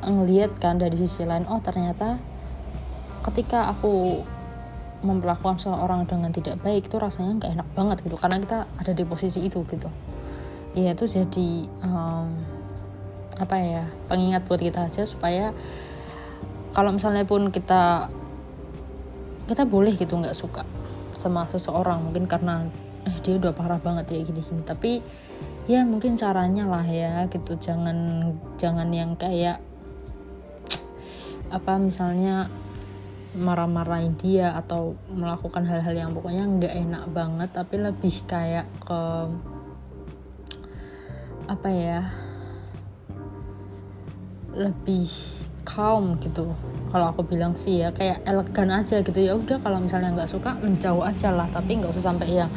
ngelihat 0.00 0.56
kan 0.56 0.80
dari 0.80 0.96
sisi 0.96 1.28
lain 1.28 1.44
oh 1.44 1.60
ternyata 1.60 2.16
ketika 3.28 3.68
aku 3.68 4.24
memperlakukan 5.02 5.58
seorang 5.58 6.06
dengan 6.06 6.30
tidak 6.32 6.62
baik 6.62 6.86
itu 6.86 6.96
rasanya 6.96 7.38
nggak 7.42 7.52
enak 7.58 7.68
banget 7.74 7.96
gitu. 8.06 8.14
Karena 8.14 8.38
kita 8.38 8.58
ada 8.78 8.92
di 8.94 9.02
posisi 9.02 9.42
itu 9.42 9.62
gitu 9.66 9.90
ya 10.72 10.96
itu 10.96 11.04
jadi 11.04 11.68
um, 11.84 12.32
apa 13.36 13.56
ya 13.60 13.84
pengingat 14.08 14.44
buat 14.48 14.60
kita 14.60 14.88
aja 14.88 15.04
supaya 15.04 15.52
kalau 16.72 16.92
misalnya 16.92 17.28
pun 17.28 17.52
kita 17.52 18.08
kita 19.48 19.68
boleh 19.68 19.92
gitu 19.92 20.16
nggak 20.16 20.36
suka 20.36 20.64
sama 21.12 21.44
seseorang 21.48 22.08
mungkin 22.08 22.24
karena 22.24 22.64
eh 23.04 23.16
dia 23.20 23.36
udah 23.36 23.52
parah 23.52 23.82
banget 23.82 24.08
ya 24.14 24.20
gini-gini 24.24 24.62
tapi 24.64 25.04
ya 25.68 25.84
mungkin 25.84 26.16
caranya 26.16 26.64
lah 26.64 26.86
ya 26.86 27.26
gitu 27.28 27.58
jangan 27.58 28.30
jangan 28.56 28.88
yang 28.94 29.18
kayak 29.18 29.60
apa 31.52 31.76
misalnya 31.76 32.48
marah-marahin 33.36 34.16
dia 34.16 34.56
atau 34.56 34.96
melakukan 35.12 35.64
hal-hal 35.64 35.92
yang 35.92 36.10
pokoknya 36.16 36.44
nggak 36.48 36.74
enak 36.74 37.04
banget 37.12 37.48
tapi 37.52 37.74
lebih 37.80 38.14
kayak 38.24 38.68
ke 38.80 39.00
apa 41.48 41.68
ya 41.70 42.00
lebih 44.52 45.08
calm 45.64 46.20
gitu. 46.20 46.52
Kalau 46.92 47.06
aku 47.08 47.24
bilang 47.24 47.56
sih 47.56 47.80
ya 47.80 47.88
kayak 47.94 48.20
elegan 48.28 48.68
aja 48.68 49.00
gitu. 49.00 49.16
Ya 49.16 49.32
udah 49.32 49.56
kalau 49.62 49.80
misalnya 49.80 50.12
nggak 50.12 50.28
suka 50.28 50.58
menjauh 50.60 51.02
aja 51.02 51.32
lah. 51.32 51.48
Tapi 51.48 51.80
nggak 51.80 51.90
usah 51.96 52.12
sampai 52.12 52.28
yang 52.28 52.50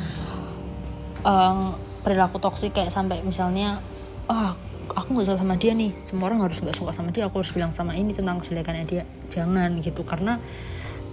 um, 1.24 1.80
perilaku 2.04 2.38
toksik 2.42 2.76
kayak 2.76 2.92
sampai 2.92 3.24
misalnya 3.24 3.80
ah 4.28 4.52
oh, 4.52 4.52
aku 4.98 5.16
nggak 5.16 5.26
suka 5.32 5.40
sama 5.40 5.56
dia 5.56 5.72
nih. 5.72 5.96
Semua 6.04 6.28
orang 6.28 6.44
harus 6.44 6.60
nggak 6.60 6.76
suka 6.76 6.92
sama 6.92 7.16
dia. 7.16 7.32
Aku 7.32 7.40
harus 7.40 7.56
bilang 7.56 7.72
sama 7.72 7.96
ini 7.96 8.12
tentang 8.12 8.44
kejelekannya 8.44 8.84
dia. 8.84 9.04
Jangan 9.32 9.80
gitu. 9.80 10.04
Karena 10.04 10.36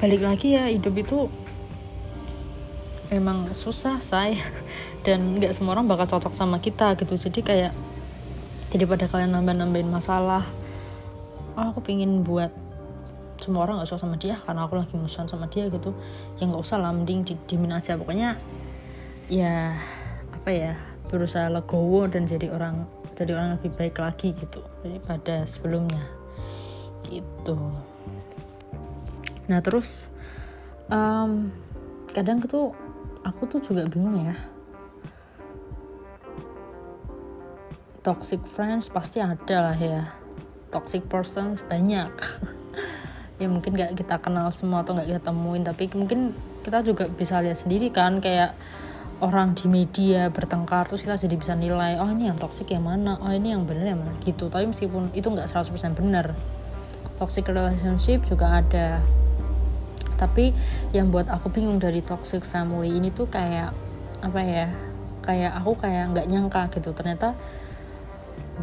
balik 0.02 0.26
lagi 0.26 0.58
ya 0.58 0.66
hidup 0.66 0.98
itu 0.98 1.30
emang 3.12 3.52
susah 3.52 4.00
say. 4.00 4.40
Dan 5.06 5.36
nggak 5.36 5.52
semua 5.52 5.76
orang 5.76 5.84
bakal 5.84 6.08
cocok 6.08 6.32
sama 6.32 6.58
kita 6.64 6.96
gitu. 6.96 7.20
Jadi 7.20 7.44
kayak 7.44 7.72
daripada 8.72 9.04
kalian 9.04 9.36
nambah-nambahin 9.36 9.92
masalah 9.92 10.48
oh 11.52 11.68
aku 11.68 11.84
pingin 11.84 12.24
buat 12.24 12.48
semua 13.36 13.68
orang 13.68 13.82
gak 13.82 13.90
suka 13.90 14.06
sama 14.06 14.16
dia 14.16 14.38
karena 14.40 14.64
aku 14.64 14.78
lagi 14.78 14.94
musuhan 14.94 15.26
sama 15.26 15.50
dia 15.50 15.66
gitu. 15.66 15.92
Ya 16.38 16.46
nggak 16.46 16.62
usah 16.62 16.78
lah 16.78 16.94
mending 16.94 17.26
di 17.26 17.34
dimin 17.50 17.74
aja. 17.74 17.98
Pokoknya 17.98 18.38
ya 19.26 19.74
apa 20.30 20.50
ya 20.50 20.72
berusaha 21.10 21.50
legowo 21.50 22.06
dan 22.06 22.24
jadi 22.24 22.54
orang 22.54 22.86
jadi 23.18 23.34
orang 23.36 23.58
lebih 23.58 23.74
baik 23.76 23.98
lagi 23.98 24.30
gitu 24.32 24.62
daripada 24.86 25.42
sebelumnya. 25.44 26.06
Gitu. 27.10 27.58
Nah 29.50 29.58
terus 29.58 30.06
um, 30.86 31.50
kadang 32.14 32.38
tuh 32.46 32.70
aku 33.22 33.48
tuh 33.48 33.60
juga 33.62 33.86
bingung 33.86 34.26
ya. 34.26 34.36
Toxic 38.02 38.42
friends 38.44 38.90
pasti 38.90 39.22
ada 39.22 39.70
lah 39.70 39.78
ya. 39.78 40.10
Toxic 40.74 41.06
person 41.06 41.58
banyak. 41.70 42.12
Ya 43.40 43.50
mungkin 43.50 43.74
gak 43.74 43.98
kita 43.98 44.22
kenal 44.22 44.54
semua 44.54 44.86
atau 44.86 44.94
gak 44.94 45.08
kita 45.08 45.18
temuin 45.18 45.66
tapi 45.66 45.90
mungkin 45.98 46.30
kita 46.62 46.78
juga 46.86 47.10
bisa 47.10 47.42
lihat 47.42 47.58
sendiri 47.58 47.90
kan 47.90 48.22
kayak 48.22 48.54
orang 49.18 49.58
di 49.58 49.66
media 49.66 50.30
bertengkar 50.30 50.86
terus 50.86 51.02
kita 51.02 51.18
jadi 51.18 51.34
bisa 51.34 51.58
nilai 51.58 51.98
oh 51.98 52.06
ini 52.06 52.30
yang 52.30 52.38
toxic 52.38 52.70
yang 52.70 52.86
mana? 52.86 53.18
Oh 53.18 53.34
ini 53.34 53.50
yang 53.50 53.66
benar 53.66 53.82
yang 53.82 53.98
mana? 53.98 54.14
Gitu. 54.22 54.46
Tapi 54.46 54.70
meskipun 54.70 55.10
itu 55.10 55.26
nggak 55.26 55.50
100% 55.50 55.74
benar 55.98 56.38
toxic 57.22 57.46
relationship 57.46 58.22
juga 58.26 58.62
ada 58.62 58.98
tapi 60.22 60.54
yang 60.94 61.10
buat 61.10 61.26
aku 61.26 61.50
bingung 61.50 61.82
dari 61.82 61.98
toxic 61.98 62.46
family 62.46 62.94
ini 62.94 63.10
tuh 63.10 63.26
kayak 63.26 63.74
apa 64.22 64.40
ya 64.46 64.70
kayak 65.26 65.58
aku 65.58 65.74
kayak 65.82 66.14
nggak 66.14 66.30
nyangka 66.30 66.70
gitu. 66.78 66.94
Ternyata 66.94 67.34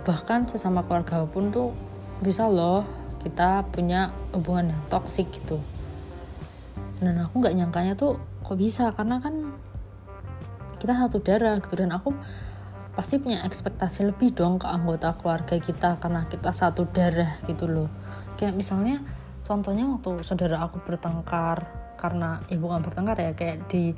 bahkan 0.08 0.48
sesama 0.48 0.88
keluarga 0.88 1.28
pun 1.28 1.52
tuh 1.52 1.76
bisa 2.24 2.48
loh 2.48 2.88
kita 3.20 3.68
punya 3.76 4.16
hubungan 4.32 4.72
yang 4.72 4.84
toksik 4.88 5.28
gitu. 5.36 5.60
Dan 7.04 7.20
aku 7.20 7.44
nggak 7.44 7.56
nyangkanya 7.60 8.00
tuh 8.00 8.16
kok 8.40 8.56
bisa 8.56 8.96
karena 8.96 9.20
kan 9.20 9.52
kita 10.80 10.96
satu 10.96 11.20
darah 11.20 11.60
gitu. 11.60 11.76
Dan 11.76 11.92
aku 11.92 12.16
pasti 12.96 13.20
punya 13.20 13.44
ekspektasi 13.44 14.08
lebih 14.08 14.32
dong 14.32 14.64
ke 14.64 14.68
anggota 14.68 15.12
keluarga 15.20 15.60
kita 15.60 16.00
karena 16.00 16.24
kita 16.32 16.56
satu 16.56 16.88
darah 16.88 17.44
gitu 17.44 17.68
loh. 17.68 17.92
Kayak 18.40 18.56
misalnya 18.56 19.04
contohnya 19.50 19.90
waktu 19.90 20.22
saudara 20.22 20.62
aku 20.62 20.78
bertengkar 20.86 21.66
karena 21.98 22.38
ya 22.54 22.62
bukan 22.62 22.86
bertengkar 22.86 23.18
ya 23.18 23.34
kayak 23.34 23.66
di 23.66 23.98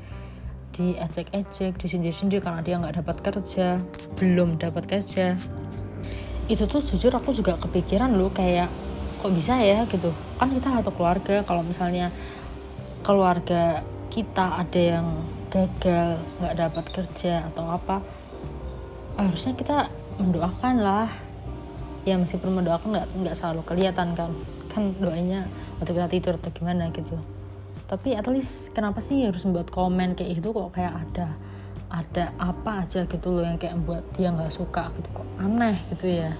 di 0.71 0.95
ejek-ejek 0.95 1.75
disindir-sindir 1.75 2.39
karena 2.39 2.63
dia 2.63 2.79
nggak 2.79 3.03
dapat 3.03 3.17
kerja 3.19 3.83
belum 4.15 4.55
dapat 4.55 4.87
kerja. 4.87 5.35
Itu 6.47 6.63
tuh 6.71 6.79
jujur 6.79 7.11
aku 7.11 7.35
juga 7.35 7.59
kepikiran 7.59 8.15
loh 8.15 8.31
kayak 8.31 8.71
kok 9.19 9.35
bisa 9.35 9.59
ya 9.59 9.83
gitu. 9.91 10.15
Kan 10.39 10.55
kita 10.55 10.71
satu 10.79 10.95
keluarga 10.95 11.43
kalau 11.43 11.67
misalnya 11.67 12.15
keluarga 13.03 13.83
kita 14.07 14.63
ada 14.63 14.79
yang 14.79 15.07
gagal 15.51 16.23
nggak 16.39 16.55
dapat 16.55 16.85
kerja 16.95 17.51
atau 17.51 17.67
apa 17.67 17.99
harusnya 19.19 19.51
kita 19.59 19.91
mendoakan 20.15 20.79
lah. 20.79 21.11
Ya 22.07 22.15
meskipun 22.15 22.63
mendoakan 22.63 22.95
nggak 22.95 23.07
nggak 23.19 23.35
selalu 23.35 23.61
kelihatan 23.67 24.15
kan 24.15 24.31
kan 24.71 24.95
doanya 24.95 25.51
waktu 25.83 25.91
kita 25.91 26.07
tidur 26.07 26.33
atau 26.39 26.51
gimana 26.55 26.87
gitu. 26.95 27.19
Tapi 27.91 28.15
at 28.15 28.23
least 28.31 28.71
kenapa 28.71 29.03
sih 29.03 29.27
harus 29.27 29.43
membuat 29.43 29.67
komen 29.67 30.15
kayak 30.15 30.39
itu 30.39 30.55
kok? 30.55 30.71
Kayak 30.71 30.93
ada 30.95 31.27
ada 31.91 32.31
apa 32.39 32.87
aja 32.87 33.03
gitu 33.03 33.35
loh 33.35 33.43
yang 33.43 33.59
kayak 33.59 33.75
buat 33.83 33.99
dia 34.15 34.31
nggak 34.31 34.47
suka 34.47 34.95
gitu. 34.95 35.11
Kok 35.11 35.27
aneh 35.43 35.75
gitu 35.91 36.07
ya? 36.07 36.31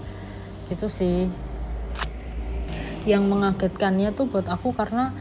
Gitu 0.72 0.88
sih. 0.88 1.28
Yang 3.04 3.24
mengagetkannya 3.28 4.15
tuh 4.15 4.32
buat 4.32 4.48
aku 4.48 4.72
karena 4.72 5.12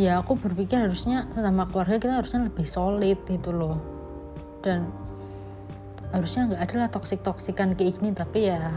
ya 0.00 0.24
aku 0.24 0.40
berpikir 0.40 0.80
harusnya 0.80 1.28
sama 1.36 1.68
keluarga 1.68 2.00
kita 2.00 2.16
harusnya 2.16 2.48
lebih 2.48 2.64
solid 2.64 3.20
gitu 3.28 3.52
loh. 3.52 3.76
Dan 4.64 4.88
harusnya 6.16 6.48
nggak 6.48 6.62
ada 6.64 6.74
lah 6.80 6.88
toksik 6.88 7.20
toksikan 7.20 7.76
kayak 7.76 8.00
gini. 8.00 8.16
Tapi 8.16 8.48
ya 8.48 8.72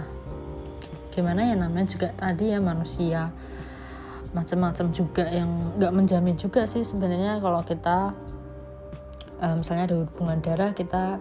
gimana 1.15 1.50
ya 1.50 1.56
namanya 1.56 1.88
juga 1.88 2.12
tadi 2.19 2.52
ya 2.52 2.60
manusia 2.60 3.32
macam-macam 4.38 4.93
juga 4.93 5.26
yang 5.26 5.50
nggak 5.82 5.93
menjamin 5.93 6.38
juga 6.38 6.69
sih 6.69 6.86
sebenarnya 6.86 7.41
kalau 7.41 7.65
kita 7.65 8.13
uh, 9.41 9.56
misalnya 9.58 9.89
ada 9.89 9.97
hubungan 10.06 10.38
darah 10.38 10.71
kita 10.78 11.17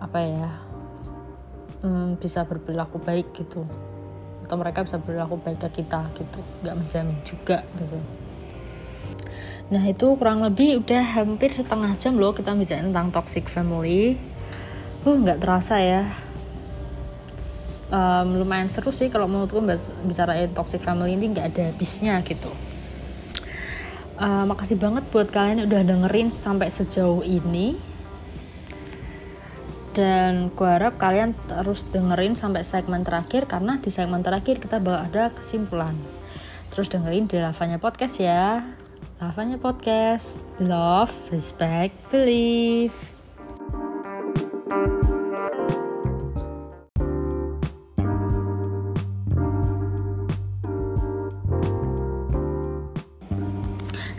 apa 0.00 0.18
ya 0.20 0.48
um, 1.80 2.20
bisa 2.20 2.44
berperilaku 2.44 3.00
baik 3.00 3.32
gitu. 3.32 3.64
Atau 4.44 4.56
mereka 4.60 4.84
bisa 4.84 5.00
berperilaku 5.00 5.40
baik 5.40 5.58
ke 5.64 5.80
kita 5.80 6.04
gitu 6.12 6.40
nggak 6.60 6.76
menjamin 6.76 7.18
juga 7.24 7.64
gitu. 7.80 7.98
Nah 9.70 9.82
itu 9.86 10.06
kurang 10.18 10.44
lebih 10.44 10.84
udah 10.84 11.22
hampir 11.22 11.54
setengah 11.54 11.96
jam 11.96 12.20
loh 12.20 12.36
kita 12.36 12.52
bicara 12.52 12.84
tentang 12.84 13.08
toxic 13.08 13.48
family. 13.48 14.20
Uh 15.08 15.16
nggak 15.16 15.40
terasa 15.40 15.80
ya 15.80 16.29
um, 17.90 18.26
lumayan 18.38 18.70
seru 18.70 18.94
sih 18.94 19.10
kalau 19.10 19.26
menurutku 19.26 19.60
bicara 20.06 20.38
toxic 20.54 20.80
family 20.80 21.18
ini 21.18 21.34
nggak 21.34 21.46
ada 21.54 21.62
habisnya 21.74 22.22
gitu. 22.24 22.50
Uh, 24.20 24.44
makasih 24.44 24.76
banget 24.76 25.04
buat 25.08 25.32
kalian 25.32 25.64
yang 25.64 25.68
udah 25.68 25.82
dengerin 25.84 26.28
sampai 26.32 26.68
sejauh 26.70 27.24
ini. 27.24 27.76
Dan 29.90 30.54
gue 30.54 30.70
harap 30.70 31.02
kalian 31.02 31.34
terus 31.50 31.82
dengerin 31.90 32.38
sampai 32.38 32.62
segmen 32.62 33.02
terakhir 33.02 33.50
karena 33.50 33.82
di 33.82 33.90
segmen 33.90 34.22
terakhir 34.22 34.62
kita 34.62 34.78
bakal 34.78 35.02
ada 35.10 35.24
kesimpulan. 35.34 35.98
Terus 36.70 36.86
dengerin 36.86 37.26
di 37.26 37.42
Lavanya 37.42 37.82
Podcast 37.82 38.22
ya. 38.22 38.62
Lavanya 39.18 39.58
Podcast. 39.58 40.38
Love, 40.62 41.10
Respect, 41.34 41.96
Believe 42.14 43.19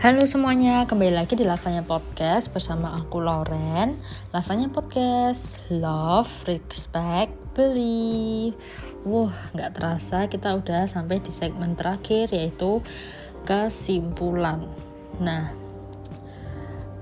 Halo 0.02 0.26
semuanya, 0.26 0.82
kembali 0.82 1.14
lagi 1.14 1.38
di 1.38 1.46
Lavanya 1.46 1.86
Podcast 1.86 2.50
bersama 2.50 2.90
aku 2.90 3.22
Loren 3.22 3.94
Lavanya 4.34 4.66
Podcast, 4.66 5.62
Love, 5.70 6.26
Respect, 6.50 7.30
Believe. 7.54 8.58
Wah, 9.06 9.30
nggak 9.54 9.78
terasa 9.78 10.26
kita 10.26 10.58
udah 10.58 10.90
sampai 10.90 11.22
di 11.22 11.30
segmen 11.30 11.78
terakhir 11.78 12.34
yaitu 12.34 12.82
kesimpulan. 13.46 14.66
Nah, 15.22 15.54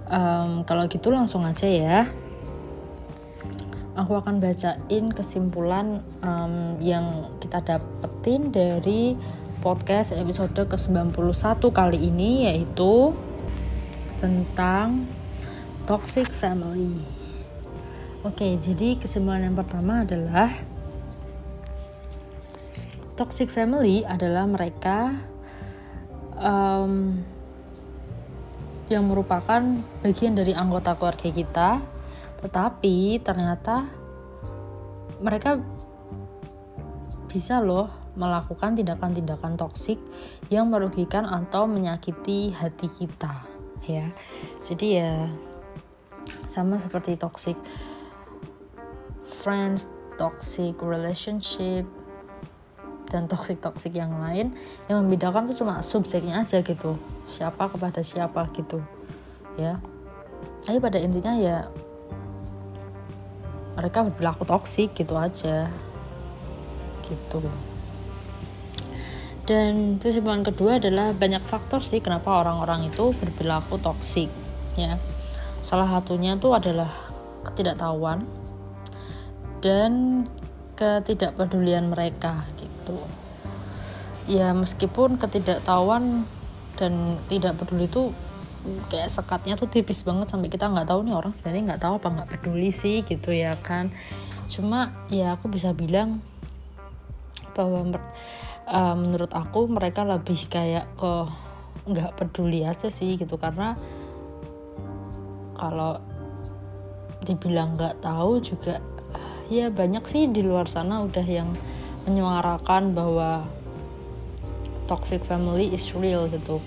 um, 0.05 0.69
kalau 0.69 0.85
gitu 0.85 1.09
langsung 1.09 1.49
aja 1.49 1.73
ya. 1.73 2.05
Aku 3.97 4.13
akan 4.21 4.45
bacain 4.45 5.09
kesimpulan 5.09 6.05
um, 6.21 6.77
yang 6.85 7.33
kita 7.41 7.65
dapetin 7.65 8.53
dari 8.53 9.17
podcast 9.61 10.17
episode 10.17 10.57
ke-91 10.57 11.61
kali 11.69 12.09
ini 12.09 12.49
yaitu 12.49 13.13
tentang 14.17 15.05
toxic 15.85 16.33
family. 16.33 16.97
Oke, 18.25 18.57
jadi 18.57 18.97
kesimpulan 18.97 19.45
yang 19.45 19.57
pertama 19.57 20.01
adalah 20.09 20.49
toxic 23.21 23.53
family 23.53 24.01
adalah 24.09 24.49
mereka 24.49 25.13
um, 26.41 27.21
yang 28.89 29.05
merupakan 29.05 29.61
bagian 30.01 30.41
dari 30.41 30.57
anggota 30.57 30.97
keluarga 30.97 31.29
kita, 31.29 31.71
tetapi 32.41 33.21
ternyata 33.21 33.85
mereka 35.21 35.61
bisa 37.29 37.61
loh 37.61 38.00
melakukan 38.21 38.77
tindakan-tindakan 38.77 39.57
toksik 39.57 39.97
yang 40.53 40.69
merugikan 40.69 41.25
atau 41.25 41.65
menyakiti 41.65 42.53
hati 42.53 42.93
kita 42.93 43.49
ya. 43.89 44.13
Jadi 44.61 45.01
ya 45.01 45.33
sama 46.45 46.77
seperti 46.77 47.17
toxic 47.17 47.57
friends 49.25 49.89
toxic 50.21 50.77
relationship 50.85 51.89
dan 53.09 53.27
toxic-toxic 53.27 53.91
yang 53.97 54.13
lain 54.21 54.55
yang 54.87 55.03
membedakan 55.03 55.49
tuh 55.49 55.65
cuma 55.65 55.81
subjeknya 55.81 56.45
aja 56.45 56.61
gitu. 56.61 57.01
Siapa 57.25 57.73
kepada 57.73 58.05
siapa 58.05 58.45
gitu 58.53 58.85
ya. 59.57 59.81
Tapi 60.61 60.77
pada 60.77 61.01
intinya 61.01 61.33
ya 61.35 61.67
mereka 63.81 64.05
berlaku 64.05 64.45
toksik 64.45 64.93
gitu 64.93 65.17
aja. 65.17 65.73
Gitu 67.09 67.41
dan 69.49 69.97
kesimpulan 69.99 70.45
kedua 70.45 70.77
adalah 70.77 71.17
banyak 71.17 71.43
faktor 71.45 71.81
sih 71.81 72.01
kenapa 72.05 72.45
orang-orang 72.45 72.93
itu 72.93 73.13
berperilaku 73.17 73.81
toksik 73.81 74.29
ya. 74.77 75.01
Salah 75.61 75.89
satunya 75.89 76.37
itu 76.37 76.49
adalah 76.53 76.89
ketidaktahuan 77.45 78.25
dan 79.61 80.25
ketidakpedulian 80.77 81.93
mereka 81.93 82.49
gitu. 82.57 82.97
Ya 84.29 84.53
meskipun 84.57 85.21
ketidaktahuan 85.21 86.25
dan 86.81 87.21
tidak 87.29 87.61
peduli 87.61 87.85
itu 87.89 88.13
kayak 88.93 89.09
sekatnya 89.09 89.57
tuh 89.57 89.69
tipis 89.69 90.05
banget 90.05 90.29
sampai 90.29 90.53
kita 90.53 90.69
nggak 90.69 90.89
tahu 90.89 91.05
nih 91.05 91.17
orang 91.17 91.33
sebenarnya 91.33 91.75
nggak 91.75 91.83
tahu 91.85 91.95
apa 91.97 92.09
nggak 92.09 92.29
peduli 92.37 92.71
sih 92.73 93.05
gitu 93.05 93.33
ya 93.33 93.57
kan. 93.61 93.93
Cuma 94.49 94.93
ya 95.13 95.37
aku 95.37 95.53
bisa 95.53 95.77
bilang 95.77 96.25
bahwa 97.53 98.01
uh, 98.71 98.95
menurut 98.95 99.35
aku 99.35 99.67
mereka 99.67 100.07
lebih 100.07 100.47
kayak 100.47 100.87
ke 100.95 101.13
nggak 101.91 102.15
peduli 102.17 102.63
aja 102.63 102.87
sih 102.87 103.19
gitu 103.19 103.35
karena 103.35 103.75
kalau 105.59 105.99
dibilang 107.27 107.77
nggak 107.77 108.01
tahu 108.01 108.41
juga 108.41 108.81
ya 109.53 109.69
banyak 109.69 110.07
sih 110.07 110.31
di 110.31 110.41
luar 110.41 110.71
sana 110.71 111.03
udah 111.05 111.27
yang 111.27 111.53
menyuarakan 112.07 112.97
bahwa 112.97 113.45
toxic 114.89 115.21
family 115.27 115.69
is 115.71 115.93
real 115.93 116.31
gitu. 116.31 116.63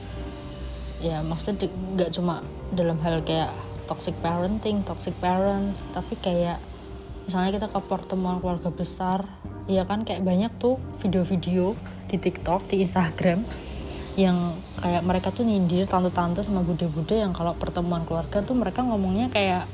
Ya 1.01 1.25
maksudnya 1.25 1.67
nggak 1.67 2.13
cuma 2.15 2.45
dalam 2.71 3.01
hal 3.01 3.25
kayak 3.25 3.51
toxic 3.89 4.15
parenting 4.23 4.81
toxic 4.87 5.11
parents 5.19 5.91
tapi 5.91 6.15
kayak 6.19 6.59
misalnya 7.27 7.59
kita 7.59 7.67
ke 7.71 7.79
pertemuan 7.87 8.39
keluarga 8.39 8.71
besar 8.71 9.27
ya 9.67 9.87
kan 9.87 10.03
kayak 10.03 10.23
banyak 10.23 10.51
tuh 10.59 10.79
video-video 10.99 11.75
di 12.13 12.21
TikTok 12.21 12.69
di 12.69 12.85
Instagram 12.85 13.41
yang 14.13 14.53
kayak 14.77 15.01
mereka 15.01 15.33
tuh 15.33 15.41
nyindir 15.41 15.89
tante-tante 15.89 16.45
sama 16.45 16.61
bude-bude 16.61 17.17
yang 17.17 17.33
kalau 17.33 17.57
pertemuan 17.57 18.05
keluarga 18.05 18.45
tuh 18.45 18.53
mereka 18.53 18.85
ngomongnya 18.85 19.33
kayak 19.33 19.65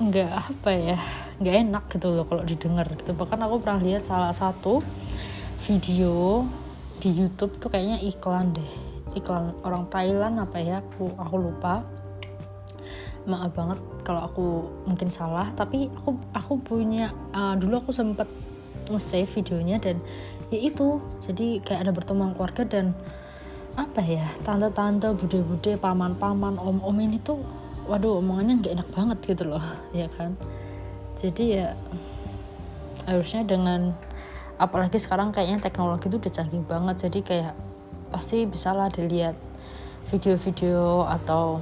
nggak 0.00 0.32
apa 0.32 0.70
ya 0.72 0.98
nggak 1.38 1.56
enak 1.68 1.84
gitu 1.92 2.08
loh 2.08 2.24
kalau 2.24 2.40
didengar 2.40 2.88
gitu. 2.96 3.12
Bahkan 3.12 3.36
aku 3.44 3.60
pernah 3.60 3.84
lihat 3.84 4.08
salah 4.08 4.32
satu 4.32 4.80
video 5.68 6.48
di 7.04 7.12
YouTube 7.12 7.60
tuh 7.60 7.68
kayaknya 7.68 8.00
iklan 8.00 8.56
deh 8.56 8.72
iklan 9.12 9.52
orang 9.62 9.86
Thailand 9.92 10.40
apa 10.40 10.56
ya 10.64 10.80
aku 10.80 11.12
aku 11.20 11.36
lupa. 11.36 11.84
Maaf 13.28 13.52
banget 13.56 13.80
kalau 14.04 14.20
aku 14.24 14.46
mungkin 14.88 15.12
salah 15.12 15.52
tapi 15.52 15.92
aku 15.92 16.16
aku 16.32 16.60
punya 16.64 17.12
uh, 17.36 17.56
dulu 17.56 17.84
aku 17.84 17.92
sempat 17.92 18.28
nge-save 18.88 19.30
videonya 19.30 19.80
dan 19.80 20.00
ya 20.48 20.58
itu. 20.60 21.00
Jadi 21.24 21.60
kayak 21.64 21.88
ada 21.88 21.92
pertemuan 21.92 22.32
keluarga 22.32 22.64
dan 22.64 22.96
apa 23.74 24.00
ya 24.06 24.30
tante-tante 24.46 25.10
bude-bude 25.18 25.74
paman-paman 25.82 26.54
om-om 26.62 26.94
ini 27.02 27.18
tuh 27.18 27.42
waduh 27.90 28.22
omongannya 28.22 28.62
nggak 28.62 28.74
enak 28.78 28.88
banget 28.94 29.18
gitu 29.34 29.44
loh 29.50 29.64
ya 29.96 30.06
kan? 30.12 30.36
Jadi 31.14 31.62
ya 31.62 31.74
harusnya 33.04 33.44
dengan 33.44 33.92
apalagi 34.56 34.96
sekarang 35.02 35.34
kayaknya 35.34 35.60
teknologi 35.60 36.08
itu 36.08 36.16
udah 36.18 36.32
canggih 36.32 36.64
banget. 36.64 36.96
Jadi 37.08 37.18
kayak 37.22 37.54
pasti 38.14 38.46
bisa 38.46 38.70
lah 38.70 38.88
dilihat 38.90 39.34
video-video 40.08 41.08
atau 41.08 41.58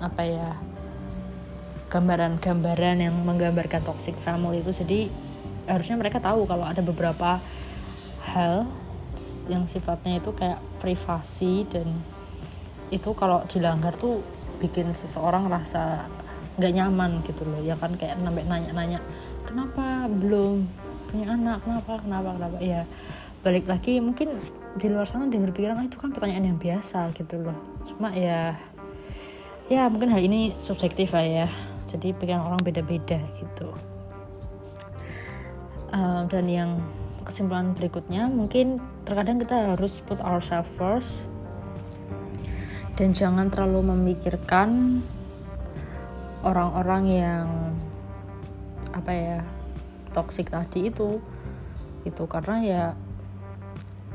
apa 0.00 0.22
ya 0.24 0.48
gambaran-gambaran 1.90 3.02
yang 3.02 3.14
menggambarkan 3.26 3.82
toxic 3.82 4.14
family 4.16 4.62
itu. 4.62 4.70
Jadi 4.70 5.00
harusnya 5.70 5.96
mereka 5.96 6.18
tahu 6.18 6.42
kalau 6.50 6.66
ada 6.66 6.82
beberapa 6.82 7.38
hal 8.34 8.66
yang 9.46 9.66
sifatnya 9.66 10.18
itu 10.18 10.30
kayak 10.34 10.58
privasi 10.82 11.66
dan 11.70 12.02
itu 12.90 13.10
kalau 13.14 13.46
dilanggar 13.46 13.94
tuh 13.94 14.22
bikin 14.58 14.90
seseorang 14.92 15.46
rasa 15.46 16.10
nggak 16.58 16.72
nyaman 16.74 17.22
gitu 17.22 17.46
loh. 17.46 17.62
Ya 17.62 17.78
kan 17.78 17.94
kayak 17.94 18.18
sampai 18.18 18.44
nanya-nanya 18.44 18.98
kenapa 19.46 20.10
belum 20.10 20.66
punya 21.08 21.34
anak? 21.34 21.62
Kenapa? 21.62 21.92
Kenapa? 22.02 22.28
Kenapa? 22.36 22.58
Ya 22.60 22.82
balik 23.40 23.70
lagi 23.70 24.02
mungkin 24.04 24.36
di 24.76 24.86
luar 24.86 25.08
sana 25.08 25.26
dia 25.32 25.40
berpikiran 25.40 25.80
ah, 25.80 25.86
itu 25.86 25.96
kan 25.96 26.12
pertanyaan 26.12 26.54
yang 26.54 26.58
biasa 26.60 27.14
gitu 27.14 27.40
loh. 27.40 27.56
Cuma 27.86 28.12
ya 28.12 28.58
ya 29.70 29.86
mungkin 29.86 30.10
hal 30.10 30.22
ini 30.22 30.58
subjektif 30.58 31.14
lah 31.14 31.24
ya. 31.24 31.48
Jadi 31.86 32.14
pikiran 32.14 32.46
orang 32.46 32.62
beda-beda 32.62 33.18
gitu 33.42 33.89
uh, 35.94 36.22
dan 36.26 36.46
yang 36.46 36.70
kesimpulan 37.22 37.76
berikutnya 37.76 38.26
mungkin 38.26 38.80
terkadang 39.04 39.38
kita 39.38 39.74
harus 39.76 40.02
put 40.02 40.18
ourselves 40.22 40.70
first. 40.74 41.26
Dan 42.98 43.16
jangan 43.16 43.48
terlalu 43.48 43.96
memikirkan 43.96 45.00
orang-orang 46.44 47.04
yang 47.08 47.46
apa 48.92 49.12
ya 49.12 49.38
toxic 50.12 50.52
tadi 50.52 50.92
itu. 50.92 51.22
Itu 52.04 52.24
karena 52.28 52.56
ya 52.60 52.84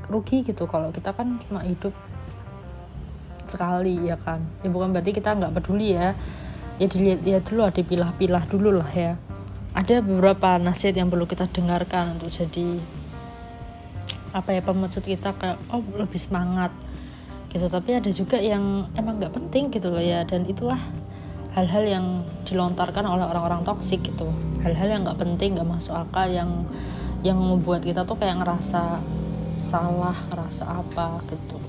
rugi 0.05 0.45
gitu 0.45 0.69
kalau 0.69 0.93
kita 0.93 1.13
kan 1.17 1.41
cuma 1.47 1.65
hidup 1.65 1.93
sekali 3.49 4.05
ya 4.05 4.17
kan? 4.21 4.45
Ya 4.61 4.69
bukan 4.69 4.93
berarti 4.93 5.13
kita 5.13 5.33
nggak 5.33 5.53
peduli 5.61 5.97
ya. 5.97 6.13
Ya 6.75 6.85
dilihat-lihat 6.91 7.47
dulu 7.47 7.71
dipilah-pilah 7.71 8.43
dulu 8.51 8.69
lah 8.83 8.91
ya 8.91 9.15
ada 9.75 9.99
beberapa 9.99 10.55
nasihat 10.55 10.95
yang 10.95 11.11
perlu 11.11 11.27
kita 11.27 11.51
dengarkan 11.51 12.15
untuk 12.15 12.31
jadi 12.31 12.79
apa 14.31 14.51
ya 14.55 14.63
pemecut 14.63 15.03
kita 15.03 15.35
kayak 15.35 15.59
oh 15.71 15.83
lebih 15.95 16.15
semangat 16.15 16.71
gitu. 17.51 17.67
Tapi 17.67 17.99
ada 17.99 18.09
juga 18.11 18.39
yang 18.39 18.87
emang 18.95 19.19
nggak 19.19 19.35
penting 19.35 19.69
gitu 19.69 19.91
loh 19.91 20.01
ya. 20.01 20.23
Dan 20.23 20.47
itulah 20.47 20.79
hal-hal 21.53 21.83
yang 21.83 22.05
dilontarkan 22.47 23.03
oleh 23.03 23.27
orang-orang 23.27 23.67
toksik 23.67 24.03
gitu. 24.07 24.31
Hal-hal 24.63 24.87
yang 24.87 25.01
nggak 25.03 25.19
penting 25.19 25.59
nggak 25.59 25.67
masuk 25.67 25.95
akal 25.95 26.27
yang 26.31 26.63
yang 27.21 27.35
membuat 27.35 27.83
kita 27.83 28.07
tuh 28.07 28.15
kayak 28.15 28.39
ngerasa 28.39 29.03
salah 29.59 30.15
ngerasa 30.31 30.63
apa 30.63 31.19
gitu. 31.27 31.59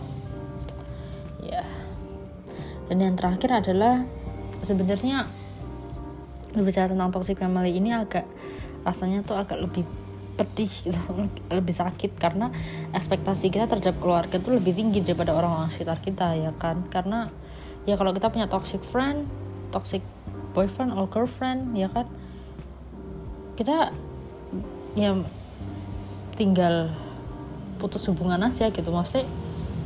Dan 2.86 3.02
yang 3.02 3.14
terakhir 3.18 3.50
adalah 3.50 4.07
sebenarnya 4.62 5.26
berbicara 6.57 6.88
tentang 6.88 7.12
toxic 7.12 7.36
family 7.36 7.76
ini 7.76 7.92
agak 7.92 8.24
rasanya 8.82 9.20
tuh 9.20 9.36
agak 9.36 9.61
lebih 9.61 9.84
pedih 10.36 10.68
gitu 10.68 10.98
lebih 11.59 11.74
sakit. 11.76 12.16
Karena 12.16 12.48
ekspektasi 12.96 13.52
kita 13.52 13.68
terhadap 13.68 14.00
keluarga 14.00 14.40
tuh 14.40 14.57
lebih 14.57 14.72
tinggi 14.72 15.04
daripada 15.04 15.36
orang-orang 15.36 15.68
sekitar 15.68 16.00
kita 16.00 16.32
ya 16.36 16.52
kan? 16.57 16.88
Karena 16.88 17.28
ya 17.84 17.94
kalau 18.00 18.16
kita 18.16 18.32
punya 18.32 18.48
toxic 18.48 18.80
friend 18.82 19.28
toxic 19.70 20.00
boyfriend 20.57 20.96
or 20.96 21.04
girlfriend 21.07 21.76
ya 21.76 21.92
kan? 21.92 22.09
Kita 23.57 23.92
ya 24.96 25.12
tinggal 26.36 26.92
putus 27.76 28.09
hubungan 28.09 28.40
aja 28.40 28.72
gitu. 28.72 28.88
Maksudnya 28.88 29.28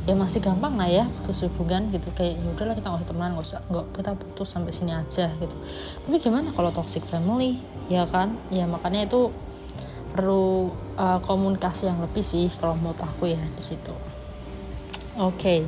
ya 0.09 0.17
masih 0.17 0.41
gampang 0.41 0.73
lah 0.81 0.89
ya 0.89 1.05
putus 1.21 1.45
hubungan 1.45 1.93
gitu. 1.93 2.09
Kayak 2.17 2.41
ya 2.41 2.47
udahlah 2.53 2.75
kita 2.77 2.87
nggak 2.89 3.07
temenan 3.07 3.29
nggak 3.37 3.45
usah 3.45 3.59
nggak 3.69 3.85
kita 3.93 4.11
putus 4.17 4.47
sampai 4.49 4.73
sini 4.73 4.91
aja 4.93 5.25
gitu. 5.37 5.55
Tapi 6.07 6.15
gimana 6.17 6.49
kalau 6.53 6.73
toxic 6.73 7.05
family? 7.05 7.61
Ya 7.91 8.09
kan? 8.09 8.37
Ya 8.49 8.65
makanya 8.65 9.05
itu 9.05 9.29
perlu 10.11 10.75
uh, 10.99 11.19
komunikasi 11.23 11.87
yang 11.87 12.03
lebih 12.03 12.23
sih 12.23 12.51
kalau 12.59 12.75
menurut 12.75 12.99
aku 12.99 13.31
ya 13.31 13.39
di 13.39 13.63
situ. 13.63 13.93
Oke. 15.19 15.37
Okay. 15.37 15.61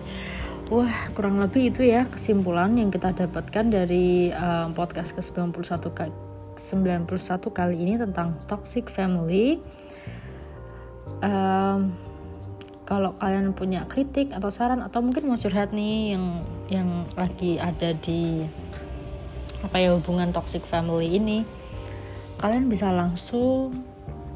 wah 0.72 1.12
kurang 1.14 1.38
lebih 1.38 1.70
itu 1.70 1.86
ya 1.86 2.08
kesimpulan 2.08 2.74
yang 2.80 2.90
kita 2.90 3.14
dapatkan 3.14 3.68
dari 3.68 4.32
uh, 4.34 4.72
podcast 4.72 5.14
ke 5.14 5.22
91 5.22 5.62
ke 5.92 6.10
91 6.58 7.06
kali 7.52 7.76
ini 7.78 8.00
tentang 8.00 8.34
toxic 8.48 8.90
family. 8.90 9.60
Um, 11.20 11.94
kalau 12.84 13.16
kalian 13.20 13.54
punya 13.56 13.88
kritik 13.88 14.36
atau 14.36 14.52
saran 14.52 14.84
atau 14.84 15.00
mungkin 15.00 15.32
mau 15.32 15.40
curhat 15.40 15.72
nih 15.72 16.12
yang 16.16 16.26
yang 16.68 16.90
lagi 17.16 17.56
ada 17.60 17.94
di 17.96 18.44
apa 19.64 19.80
ya 19.80 19.96
hubungan 19.96 20.36
toxic 20.36 20.68
family 20.68 21.16
ini 21.16 21.48
kalian 22.44 22.68
bisa 22.68 22.92
langsung 22.92 23.72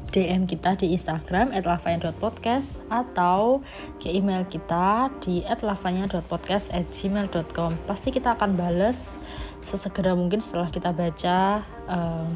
DM 0.08 0.48
kita 0.48 0.80
di 0.80 0.96
Instagram 0.96 1.52
@lavanya.podcast 1.52 2.80
atau 2.88 3.60
ke 4.00 4.08
email 4.08 4.48
kita 4.48 5.12
di 5.20 5.44
@lavanya.podcast@gmail.com. 5.44 7.76
Pasti 7.84 8.08
kita 8.08 8.40
akan 8.40 8.56
bales 8.56 9.20
sesegera 9.60 10.16
mungkin 10.16 10.40
setelah 10.40 10.72
kita 10.72 10.96
baca 10.96 11.60
um, 11.92 12.32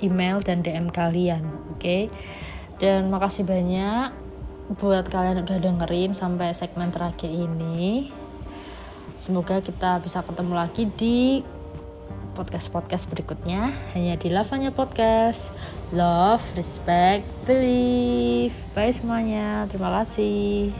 email 0.00 0.40
dan 0.40 0.64
DM 0.64 0.88
kalian, 0.88 1.44
oke? 1.76 1.84
Okay? 1.84 2.08
Dan 2.80 3.12
makasih 3.12 3.44
banyak 3.44 4.21
buat 4.76 5.08
kalian 5.08 5.44
udah 5.44 5.58
dengerin 5.60 6.12
sampai 6.16 6.52
segmen 6.56 6.92
terakhir 6.92 7.28
ini. 7.28 8.12
Semoga 9.16 9.62
kita 9.62 10.00
bisa 10.02 10.24
ketemu 10.24 10.52
lagi 10.56 10.88
di 10.98 11.44
podcast-podcast 12.32 13.12
berikutnya 13.12 13.70
hanya 13.92 14.16
di 14.16 14.32
Lavanya 14.32 14.72
Podcast. 14.72 15.52
Love, 15.92 16.42
respect, 16.56 17.28
believe. 17.44 18.56
Bye 18.72 18.96
semuanya. 18.96 19.68
Terima 19.68 19.92
kasih. 20.00 20.72